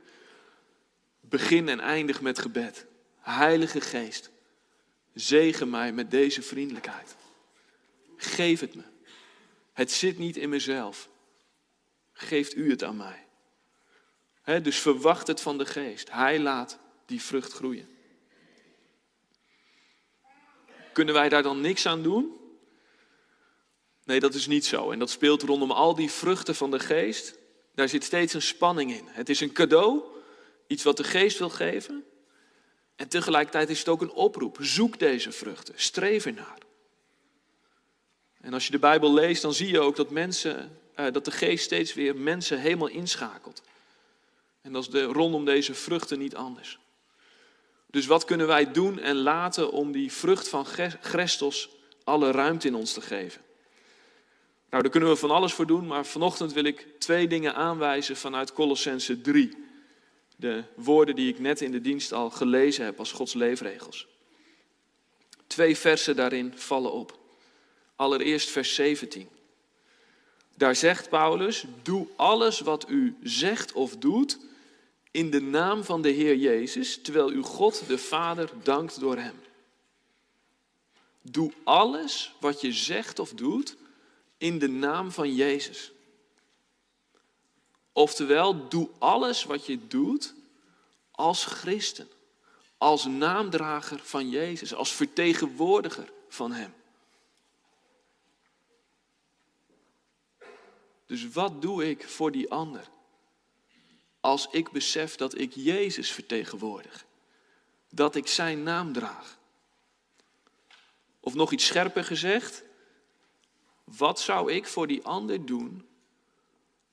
Begin 1.20 1.70
en 1.70 1.80
eindig 1.80 2.22
met 2.22 2.40
gebed. 2.40 2.86
Heilige 3.20 3.82
Geest, 3.82 4.30
zegen 5.14 5.70
mij 5.70 5.94
met 5.94 6.12
deze 6.12 6.42
vriendelijkheid. 6.42 7.16
Geef 8.16 8.60
het 8.60 8.76
me. 8.76 8.84
Het 9.74 9.92
zit 9.92 10.18
niet 10.18 10.38
in 10.38 10.50
mezelf. 10.50 11.10
Geeft 12.14 12.56
u 12.56 12.70
het 12.70 12.84
aan 12.84 12.98
mij. 12.98 13.28
Dus 14.44 14.80
verwacht 14.80 15.28
het 15.28 15.42
van 15.42 15.58
de 15.58 15.66
Geest. 15.66 16.12
Hij 16.12 16.40
laat 16.40 16.80
die 17.06 17.22
vrucht 17.22 17.54
groeien. 17.54 17.90
Kunnen 20.94 21.14
wij 21.14 21.30
daar 21.30 21.44
dan 21.44 21.62
niks 21.62 21.86
aan 21.86 22.04
doen? 22.04 22.40
Nee, 24.10 24.20
dat 24.20 24.34
is 24.34 24.48
niet 24.48 24.66
zo. 24.66 24.92
En 24.92 25.00
dat 25.00 25.10
speelt 25.10 25.42
rondom 25.42 25.72
al 25.72 25.96
die 25.96 26.12
vruchten 26.12 26.56
van 26.56 26.72
de 26.72 26.80
geest. 26.80 27.38
Daar 27.76 27.90
zit 27.90 28.04
steeds 28.04 28.34
een 28.34 28.42
spanning 28.42 28.92
in. 28.92 29.06
Het 29.08 29.30
is 29.30 29.40
een 29.40 29.52
cadeau, 29.52 30.02
iets 30.68 30.84
wat 30.84 30.98
de 30.98 31.04
geest 31.04 31.38
wil 31.38 31.50
geven. 31.50 32.04
En 32.96 33.08
tegelijkertijd 33.08 33.70
is 33.70 33.80
het 33.80 33.88
ook 33.88 34.02
een 34.02 34.12
oproep. 34.12 34.58
Zoek 34.62 35.00
deze 35.00 35.32
vruchten, 35.32 35.74
streef 35.78 36.26
ernaar. 36.26 36.58
En 38.42 38.54
als 38.54 38.66
je 38.66 38.72
de 38.72 38.80
Bijbel 38.80 39.14
leest, 39.14 39.42
dan 39.42 39.54
zie 39.54 39.72
je 39.72 39.80
ook 39.80 39.96
dat, 39.96 40.10
mensen, 40.10 40.80
eh, 40.94 41.12
dat 41.12 41.26
de 41.26 41.32
geest 41.32 41.64
steeds 41.64 41.94
weer 41.94 42.16
mensen 42.16 42.60
helemaal 42.60 42.88
inschakelt. 42.88 43.62
En 44.70 44.76
dat 44.76 44.84
is 44.84 44.90
de, 44.90 45.04
rondom 45.04 45.46
deze 45.46 45.74
vruchten 45.74 46.20
niet 46.20 46.36
anders. 46.36 46.80
Dus 47.86 48.06
wat 48.06 48.26
kunnen 48.26 48.48
wij 48.48 48.72
doen 48.72 49.00
en 49.00 49.16
laten 49.16 49.72
om 49.72 49.92
die 49.92 50.12
vrucht 50.12 50.50
van 50.50 50.66
Christus 51.02 51.70
alle 52.04 52.32
ruimte 52.32 52.68
in 52.68 52.76
ons 52.76 52.94
te 52.94 53.02
geven? 53.02 53.42
Nou, 54.70 54.82
daar 54.82 54.92
kunnen 54.92 55.10
we 55.10 55.16
van 55.16 55.32
alles 55.32 55.54
voor 55.54 55.66
doen, 55.66 55.88
maar 55.88 56.06
vanochtend 56.06 56.54
wil 56.54 56.64
ik 56.64 56.88
twee 57.00 57.28
dingen 57.28 57.56
aanwijzen 57.56 58.16
vanuit 58.16 58.54
Colossense 58.54 59.22
3. 59.22 59.58
De 60.36 60.64
woorden 60.76 61.16
die 61.16 61.30
ik 61.30 61.40
net 61.40 61.62
in 61.62 61.72
de 61.72 61.82
dienst 61.82 62.14
al 62.14 62.30
gelezen 62.30 62.86
heb 62.86 63.00
als 63.00 63.12
Gods 63.12 63.34
leefregels. 63.34 64.08
Twee 65.48 65.78
versen 65.78 66.16
daarin 66.16 66.54
vallen 66.56 66.92
op. 66.92 67.20
Allereerst 67.96 68.50
vers 68.50 68.76
17. 68.76 69.30
Daar 70.56 70.76
zegt 70.76 71.10
Paulus: 71.10 71.66
Doe 71.82 72.08
alles 72.16 72.60
wat 72.60 72.90
u 72.90 73.18
zegt 73.24 73.72
of 73.74 73.98
doet 73.98 74.48
in 75.12 75.32
de 75.32 75.42
naam 75.42 75.84
van 75.84 76.02
de 76.02 76.10
Heer 76.10 76.36
Jezus, 76.36 77.02
terwijl 77.02 77.32
u 77.32 77.42
God 77.42 77.88
de 77.88 77.98
Vader 77.98 78.50
dankt 78.64 79.00
door 79.00 79.18
Hem. 79.18 79.42
Doe 81.22 81.54
alles 81.64 82.36
wat 82.40 82.62
je 82.62 82.74
zegt 82.74 83.20
of 83.20 83.34
doet 83.34 83.76
in 84.38 84.60
de 84.60 84.70
naam 84.70 85.12
van 85.12 85.36
Jezus. 85.36 85.92
Oftewel, 87.92 88.70
doe 88.70 88.90
alles 88.98 89.44
wat 89.44 89.66
je 89.66 89.88
doet 89.88 90.34
als 91.12 91.46
christen, 91.46 92.08
als 92.78 93.06
naamdrager 93.06 94.00
van 94.04 94.30
Jezus, 94.30 94.74
als 94.74 94.92
vertegenwoordiger 94.92 96.12
van 96.30 96.52
Hem. 96.52 96.74
Dus 101.06 101.30
wat 101.30 101.62
doe 101.62 101.90
ik 101.90 102.10
voor 102.10 102.32
die 102.32 102.52
ander? 102.52 102.90
Als 104.20 104.48
ik 104.52 104.72
besef 104.72 105.16
dat 105.16 105.38
ik 105.38 105.54
Jezus 105.54 106.12
vertegenwoordig, 106.12 107.06
dat 107.90 108.16
ik 108.16 108.28
Zijn 108.28 108.64
naam 108.64 108.94
draag. 108.94 109.38
Of 111.20 111.34
nog 111.34 111.52
iets 111.52 111.66
scherper 111.66 112.04
gezegd, 112.04 112.64
wat 113.84 114.20
zou 114.20 114.52
ik 114.52 114.68
voor 114.68 114.88
die 114.88 115.04
ander 115.04 115.46
doen 115.46 115.88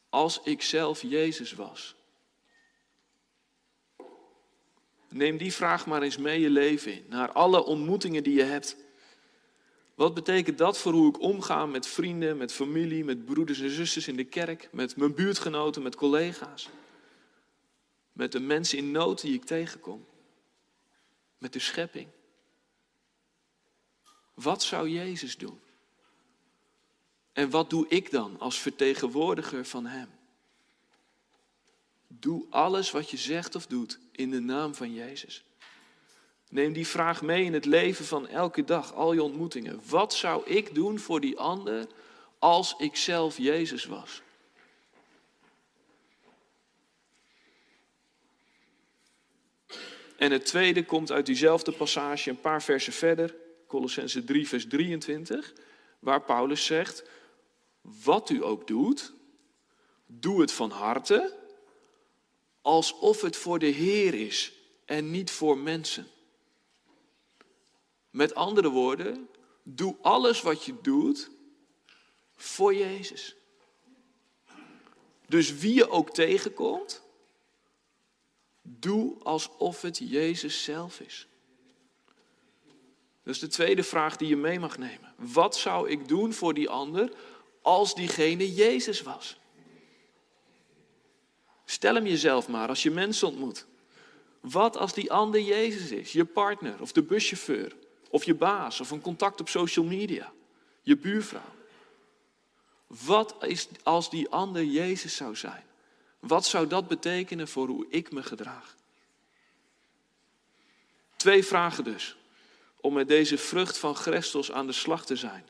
als 0.08 0.40
ik 0.42 0.62
zelf 0.62 1.02
Jezus 1.02 1.52
was? 1.52 1.94
Neem 5.08 5.36
die 5.36 5.52
vraag 5.52 5.86
maar 5.86 6.02
eens 6.02 6.16
mee 6.16 6.40
je 6.40 6.50
leven 6.50 6.92
in, 6.92 7.04
naar 7.08 7.32
alle 7.32 7.64
ontmoetingen 7.64 8.22
die 8.22 8.34
je 8.34 8.42
hebt. 8.42 8.76
Wat 9.94 10.14
betekent 10.14 10.58
dat 10.58 10.78
voor 10.78 10.92
hoe 10.92 11.08
ik 11.08 11.20
omga 11.20 11.66
met 11.66 11.86
vrienden, 11.86 12.36
met 12.36 12.52
familie, 12.52 13.04
met 13.04 13.24
broeders 13.24 13.60
en 13.60 13.70
zusters 13.70 14.08
in 14.08 14.16
de 14.16 14.24
kerk, 14.24 14.68
met 14.72 14.96
mijn 14.96 15.14
buurtgenoten, 15.14 15.82
met 15.82 15.96
collega's, 15.96 16.68
met 18.16 18.32
de 18.32 18.40
mensen 18.40 18.78
in 18.78 18.90
nood 18.90 19.20
die 19.20 19.34
ik 19.34 19.44
tegenkom, 19.44 20.06
met 21.38 21.52
de 21.52 21.58
schepping? 21.58 22.08
Wat 24.34 24.62
zou 24.62 24.88
Jezus 24.88 25.36
doen? 25.36 25.60
En 27.32 27.50
wat 27.50 27.70
doe 27.70 27.88
ik 27.88 28.10
dan 28.10 28.38
als 28.38 28.58
vertegenwoordiger 28.58 29.64
van 29.64 29.86
Hem? 29.86 30.08
Doe 32.08 32.46
alles 32.50 32.90
wat 32.90 33.10
je 33.10 33.16
zegt 33.16 33.54
of 33.54 33.66
doet 33.66 33.98
in 34.12 34.30
de 34.30 34.40
naam 34.40 34.74
van 34.74 34.94
Jezus. 34.94 35.44
Neem 36.48 36.72
die 36.72 36.86
vraag 36.86 37.22
mee 37.22 37.44
in 37.44 37.52
het 37.52 37.64
leven 37.64 38.04
van 38.04 38.28
elke 38.28 38.64
dag, 38.64 38.92
al 38.94 39.12
je 39.12 39.22
ontmoetingen. 39.22 39.80
Wat 39.88 40.14
zou 40.14 40.46
ik 40.46 40.74
doen 40.74 40.98
voor 40.98 41.20
die 41.20 41.38
ander 41.38 41.86
als 42.38 42.74
ik 42.78 42.96
zelf 42.96 43.36
Jezus 43.36 43.84
was? 43.84 44.22
En 50.16 50.32
het 50.32 50.46
tweede 50.46 50.84
komt 50.84 51.12
uit 51.12 51.26
diezelfde 51.26 51.72
passage, 51.72 52.30
een 52.30 52.40
paar 52.40 52.62
versen 52.62 52.92
verder, 52.92 53.34
Colossense 53.66 54.24
3, 54.24 54.48
vers 54.48 54.66
23, 54.66 55.52
waar 55.98 56.22
Paulus 56.22 56.64
zegt: 56.64 57.04
Wat 57.80 58.30
u 58.30 58.44
ook 58.44 58.66
doet, 58.66 59.12
doe 60.06 60.40
het 60.40 60.52
van 60.52 60.70
harte, 60.70 61.36
alsof 62.60 63.20
het 63.20 63.36
voor 63.36 63.58
de 63.58 63.66
Heer 63.66 64.14
is 64.14 64.52
en 64.84 65.10
niet 65.10 65.30
voor 65.30 65.58
mensen. 65.58 66.06
Met 68.10 68.34
andere 68.34 68.68
woorden, 68.68 69.28
doe 69.62 69.96
alles 70.02 70.42
wat 70.42 70.64
je 70.64 70.74
doet 70.82 71.30
voor 72.36 72.74
Jezus. 72.74 73.36
Dus 75.28 75.58
wie 75.58 75.74
je 75.74 75.90
ook 75.90 76.14
tegenkomt, 76.14 77.05
doe 78.66 79.14
alsof 79.22 79.82
het 79.82 79.98
Jezus 79.98 80.64
zelf 80.64 81.00
is. 81.00 81.26
Dat 83.22 83.34
is 83.34 83.40
de 83.40 83.48
tweede 83.48 83.82
vraag 83.82 84.16
die 84.16 84.28
je 84.28 84.36
mee 84.36 84.58
mag 84.58 84.78
nemen. 84.78 85.14
Wat 85.16 85.56
zou 85.56 85.90
ik 85.90 86.08
doen 86.08 86.32
voor 86.32 86.54
die 86.54 86.68
ander 86.68 87.12
als 87.62 87.94
diegene 87.94 88.54
Jezus 88.54 89.02
was? 89.02 89.38
Stel 91.64 91.94
hem 91.94 92.06
jezelf 92.06 92.48
maar 92.48 92.68
als 92.68 92.82
je 92.82 92.90
mensen 92.90 93.28
ontmoet. 93.28 93.66
Wat 94.40 94.76
als 94.76 94.94
die 94.94 95.12
ander 95.12 95.40
Jezus 95.40 95.90
is? 95.90 96.12
Je 96.12 96.24
partner 96.24 96.80
of 96.80 96.92
de 96.92 97.02
buschauffeur 97.02 97.76
of 98.10 98.24
je 98.24 98.34
baas 98.34 98.80
of 98.80 98.90
een 98.90 99.00
contact 99.00 99.40
op 99.40 99.48
social 99.48 99.84
media, 99.84 100.32
je 100.82 100.96
buurvrouw. 100.96 101.54
Wat 102.86 103.36
is 103.40 103.68
als 103.82 104.10
die 104.10 104.28
ander 104.28 104.64
Jezus 104.64 105.16
zou 105.16 105.36
zijn? 105.36 105.64
Wat 106.18 106.46
zou 106.46 106.66
dat 106.66 106.88
betekenen 106.88 107.48
voor 107.48 107.68
hoe 107.68 107.86
ik 107.88 108.12
me 108.12 108.22
gedraag? 108.22 108.76
Twee 111.16 111.44
vragen 111.44 111.84
dus, 111.84 112.16
om 112.80 112.92
met 112.92 113.08
deze 113.08 113.38
vrucht 113.38 113.78
van 113.78 113.96
Christus 113.96 114.52
aan 114.52 114.66
de 114.66 114.72
slag 114.72 115.06
te 115.06 115.16
zijn. 115.16 115.44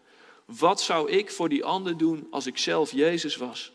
Wat 0.44 0.80
zou 0.80 1.10
ik 1.10 1.30
voor 1.30 1.48
die 1.48 1.64
ander 1.64 1.96
doen 1.98 2.26
als 2.30 2.46
ik 2.46 2.58
zelf 2.58 2.90
Jezus 2.90 3.36
was? 3.36 3.72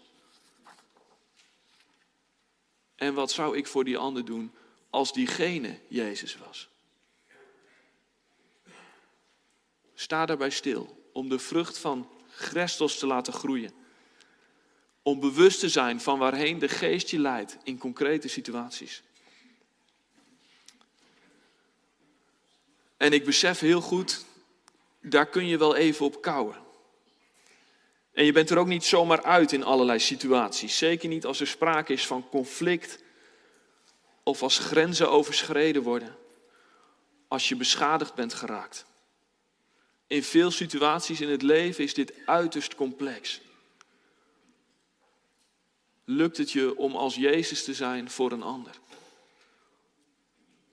En 2.96 3.14
wat 3.14 3.32
zou 3.32 3.58
ik 3.58 3.68
voor 3.68 3.84
die 3.84 3.98
ander 3.98 4.26
doen 4.26 4.54
als 4.90 5.14
diegene 5.14 5.80
Jezus 5.88 6.38
was? 6.38 6.70
Sta 9.94 10.26
daarbij 10.26 10.50
stil 10.50 11.10
om 11.14 11.30
de 11.30 11.40
vrucht 11.40 11.78
van 11.78 12.10
Christus 12.30 12.98
te 12.98 13.06
laten 13.06 13.34
groeien. 13.34 13.81
Om 15.04 15.20
bewust 15.20 15.60
te 15.60 15.70
zijn 15.70 16.02
van 16.02 16.20
waarheen 16.20 16.60
de 16.60 16.68
geest 16.68 17.10
je 17.10 17.20
leidt 17.20 17.58
in 17.64 17.78
concrete 17.78 18.28
situaties. 18.28 19.02
En 22.98 23.14
ik 23.14 23.26
besef 23.26 23.60
heel 23.60 23.82
goed, 23.82 24.26
daar 25.02 25.28
kun 25.28 25.48
je 25.48 25.58
wel 25.58 25.76
even 25.76 26.06
op 26.06 26.22
kouwen. 26.22 26.56
En 28.14 28.26
je 28.26 28.32
bent 28.32 28.50
er 28.50 28.58
ook 28.58 28.68
niet 28.68 28.84
zomaar 28.84 29.24
uit 29.24 29.52
in 29.52 29.64
allerlei 29.64 30.00
situaties. 30.00 30.78
Zeker 30.78 31.10
niet 31.10 31.26
als 31.26 31.40
er 31.40 31.48
sprake 31.48 31.94
is 31.94 32.08
van 32.08 32.30
conflict 32.30 33.04
of 34.24 34.42
als 34.42 34.58
grenzen 34.58 35.10
overschreden 35.10 35.82
worden. 35.82 36.16
Als 37.28 37.50
je 37.50 37.56
beschadigd 37.56 38.14
bent 38.14 38.34
geraakt. 38.34 38.86
In 40.08 40.24
veel 40.24 40.52
situaties 40.52 41.22
in 41.22 41.30
het 41.30 41.42
leven 41.42 41.84
is 41.84 41.94
dit 41.94 42.14
uiterst 42.26 42.76
complex. 42.76 43.42
Lukt 46.12 46.38
het 46.38 46.52
je 46.52 46.78
om 46.78 46.96
als 46.96 47.16
Jezus 47.16 47.64
te 47.64 47.74
zijn 47.74 48.10
voor 48.10 48.32
een 48.32 48.42
ander? 48.42 48.80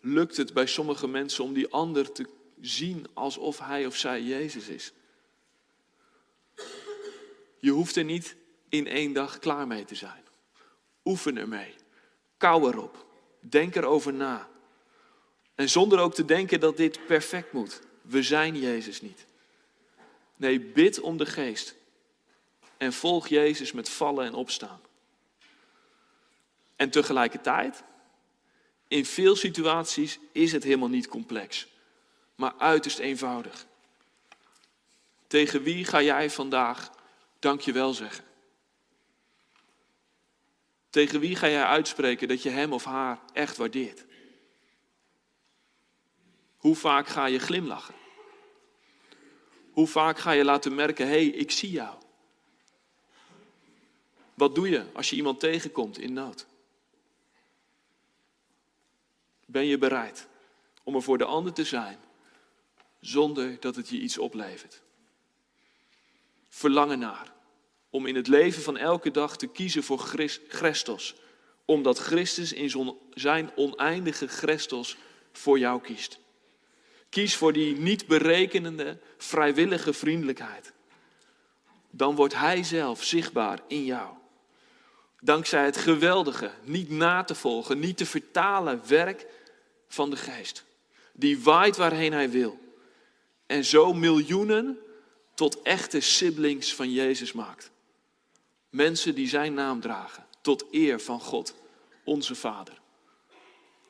Lukt 0.01 0.37
het 0.37 0.53
bij 0.53 0.66
sommige 0.66 1.09
mensen 1.09 1.44
om 1.44 1.53
die 1.53 1.68
ander 1.68 2.12
te 2.12 2.27
zien 2.61 3.07
alsof 3.14 3.59
hij 3.59 3.87
of 3.87 3.96
zij 3.96 4.22
Jezus 4.22 4.68
is? 4.68 4.92
Je 7.59 7.70
hoeft 7.70 7.96
er 7.96 8.05
niet 8.05 8.37
in 8.68 8.87
één 8.87 9.12
dag 9.12 9.38
klaar 9.38 9.66
mee 9.66 9.85
te 9.85 9.94
zijn. 9.94 10.22
Oefen 11.05 11.37
ermee. 11.37 11.74
Kou 12.37 12.72
erop. 12.72 13.07
Denk 13.40 13.74
erover 13.74 14.12
na. 14.12 14.48
En 15.55 15.68
zonder 15.68 15.98
ook 15.98 16.14
te 16.14 16.24
denken 16.24 16.61
dat 16.61 16.77
dit 16.77 17.07
perfect 17.07 17.53
moet. 17.53 17.81
We 18.03 18.22
zijn 18.22 18.59
Jezus 18.59 19.01
niet. 19.01 19.27
Nee, 20.37 20.61
bid 20.61 21.01
om 21.01 21.16
de 21.16 21.27
geest. 21.27 21.74
En 22.77 22.92
volg 22.92 23.29
Jezus 23.29 23.72
met 23.72 23.88
vallen 23.88 24.27
en 24.27 24.35
opstaan. 24.35 24.87
En 26.79 26.91
tegelijkertijd, 26.91 27.83
in 28.88 29.05
veel 29.05 29.37
situaties 29.37 30.19
is 30.33 30.53
het 30.53 30.64
helemaal 30.64 30.88
niet 30.88 31.09
complex, 31.09 31.67
maar 32.35 32.55
uiterst 32.59 32.99
eenvoudig. 32.99 33.67
Tegen 35.27 35.62
wie 35.62 35.85
ga 35.85 36.03
jij 36.03 36.31
vandaag 36.31 36.91
dankjewel 37.38 37.95
zeggen? 37.95 38.25
Tegen 40.91 41.21
wie 41.21 41.37
ga 41.37 41.49
jij 41.49 41.64
uitspreken 41.64 42.29
dat 42.29 42.43
je 42.43 42.51
hem 42.51 42.73
of 42.73 42.85
haar 42.85 43.19
echt 43.33 43.57
waardeert? 43.57 44.05
Hoe 46.57 46.77
vaak 46.77 47.07
ga 47.07 47.27
je 47.27 47.38
glimlachen? 47.38 47.95
Hoe 49.71 49.87
vaak 49.87 50.19
ga 50.19 50.31
je 50.31 50.45
laten 50.45 50.75
merken, 50.75 51.07
hé, 51.07 51.12
hey, 51.12 51.27
ik 51.27 51.51
zie 51.51 51.71
jou? 51.71 51.97
Wat 54.35 54.55
doe 54.55 54.69
je 54.69 54.85
als 54.93 55.11
je 55.11 55.17
iemand 55.17 55.41
tegenkomt 55.41 55.99
in 55.99 56.12
nood? 56.12 56.47
Ben 59.50 59.66
je 59.66 59.78
bereid 59.78 60.28
om 60.82 60.94
er 60.94 61.02
voor 61.02 61.18
de 61.18 61.24
ander 61.24 61.52
te 61.52 61.64
zijn 61.64 61.98
zonder 63.00 63.61
dat 63.61 63.76
het 63.76 63.88
je 63.88 64.00
iets 64.00 64.18
oplevert? 64.18 64.82
Verlangen 66.48 66.98
naar 66.98 67.32
om 67.90 68.06
in 68.06 68.14
het 68.14 68.26
leven 68.26 68.62
van 68.62 68.76
elke 68.76 69.11
dag 69.11 69.37
te 69.37 69.46
kiezen 69.46 69.82
voor 69.82 69.98
Christus, 70.48 71.14
omdat 71.64 71.98
Christus 71.98 72.52
in 72.52 72.96
zijn 73.14 73.50
oneindige 73.56 74.28
Christus 74.28 74.96
voor 75.32 75.58
jou 75.58 75.80
kiest. 75.80 76.18
Kies 77.08 77.37
voor 77.37 77.52
die 77.52 77.76
niet 77.76 78.06
berekenende, 78.06 78.98
vrijwillige 79.16 79.92
vriendelijkheid. 79.92 80.72
Dan 81.90 82.14
wordt 82.14 82.34
Hij 82.34 82.62
zelf 82.62 83.04
zichtbaar 83.04 83.61
in 83.68 83.84
jou. 83.84 84.16
Dankzij 85.20 85.64
het 85.64 85.76
geweldige, 85.76 86.50
niet 86.62 86.90
na 86.90 87.24
te 87.24 87.34
volgen, 87.34 87.78
niet 87.78 87.96
te 87.96 88.06
vertalen 88.06 88.82
werk 88.87 89.26
van 89.88 90.11
de 90.11 90.16
Geest. 90.16 90.64
Die 91.12 91.42
waait 91.42 91.77
waarheen 91.77 92.12
Hij 92.12 92.31
wil. 92.31 92.59
En 93.46 93.64
zo 93.64 93.92
miljoenen 93.92 94.79
tot 95.35 95.62
echte 95.62 96.01
siblings 96.01 96.74
van 96.74 96.92
Jezus 96.92 97.33
maakt. 97.33 97.70
Mensen 98.70 99.14
die 99.14 99.29
Zijn 99.29 99.55
naam 99.55 99.81
dragen, 99.81 100.27
tot 100.40 100.64
eer 100.70 101.01
van 101.01 101.20
God, 101.20 101.55
onze 102.05 102.35
Vader. 102.35 102.81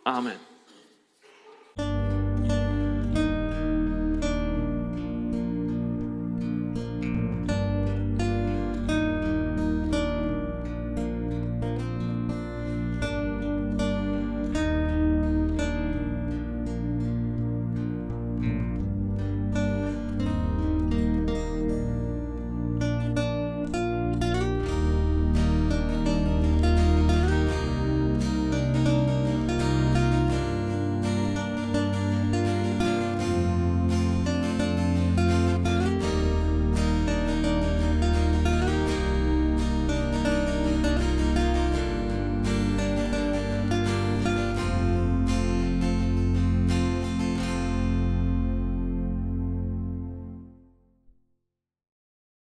Amen. 0.02 0.47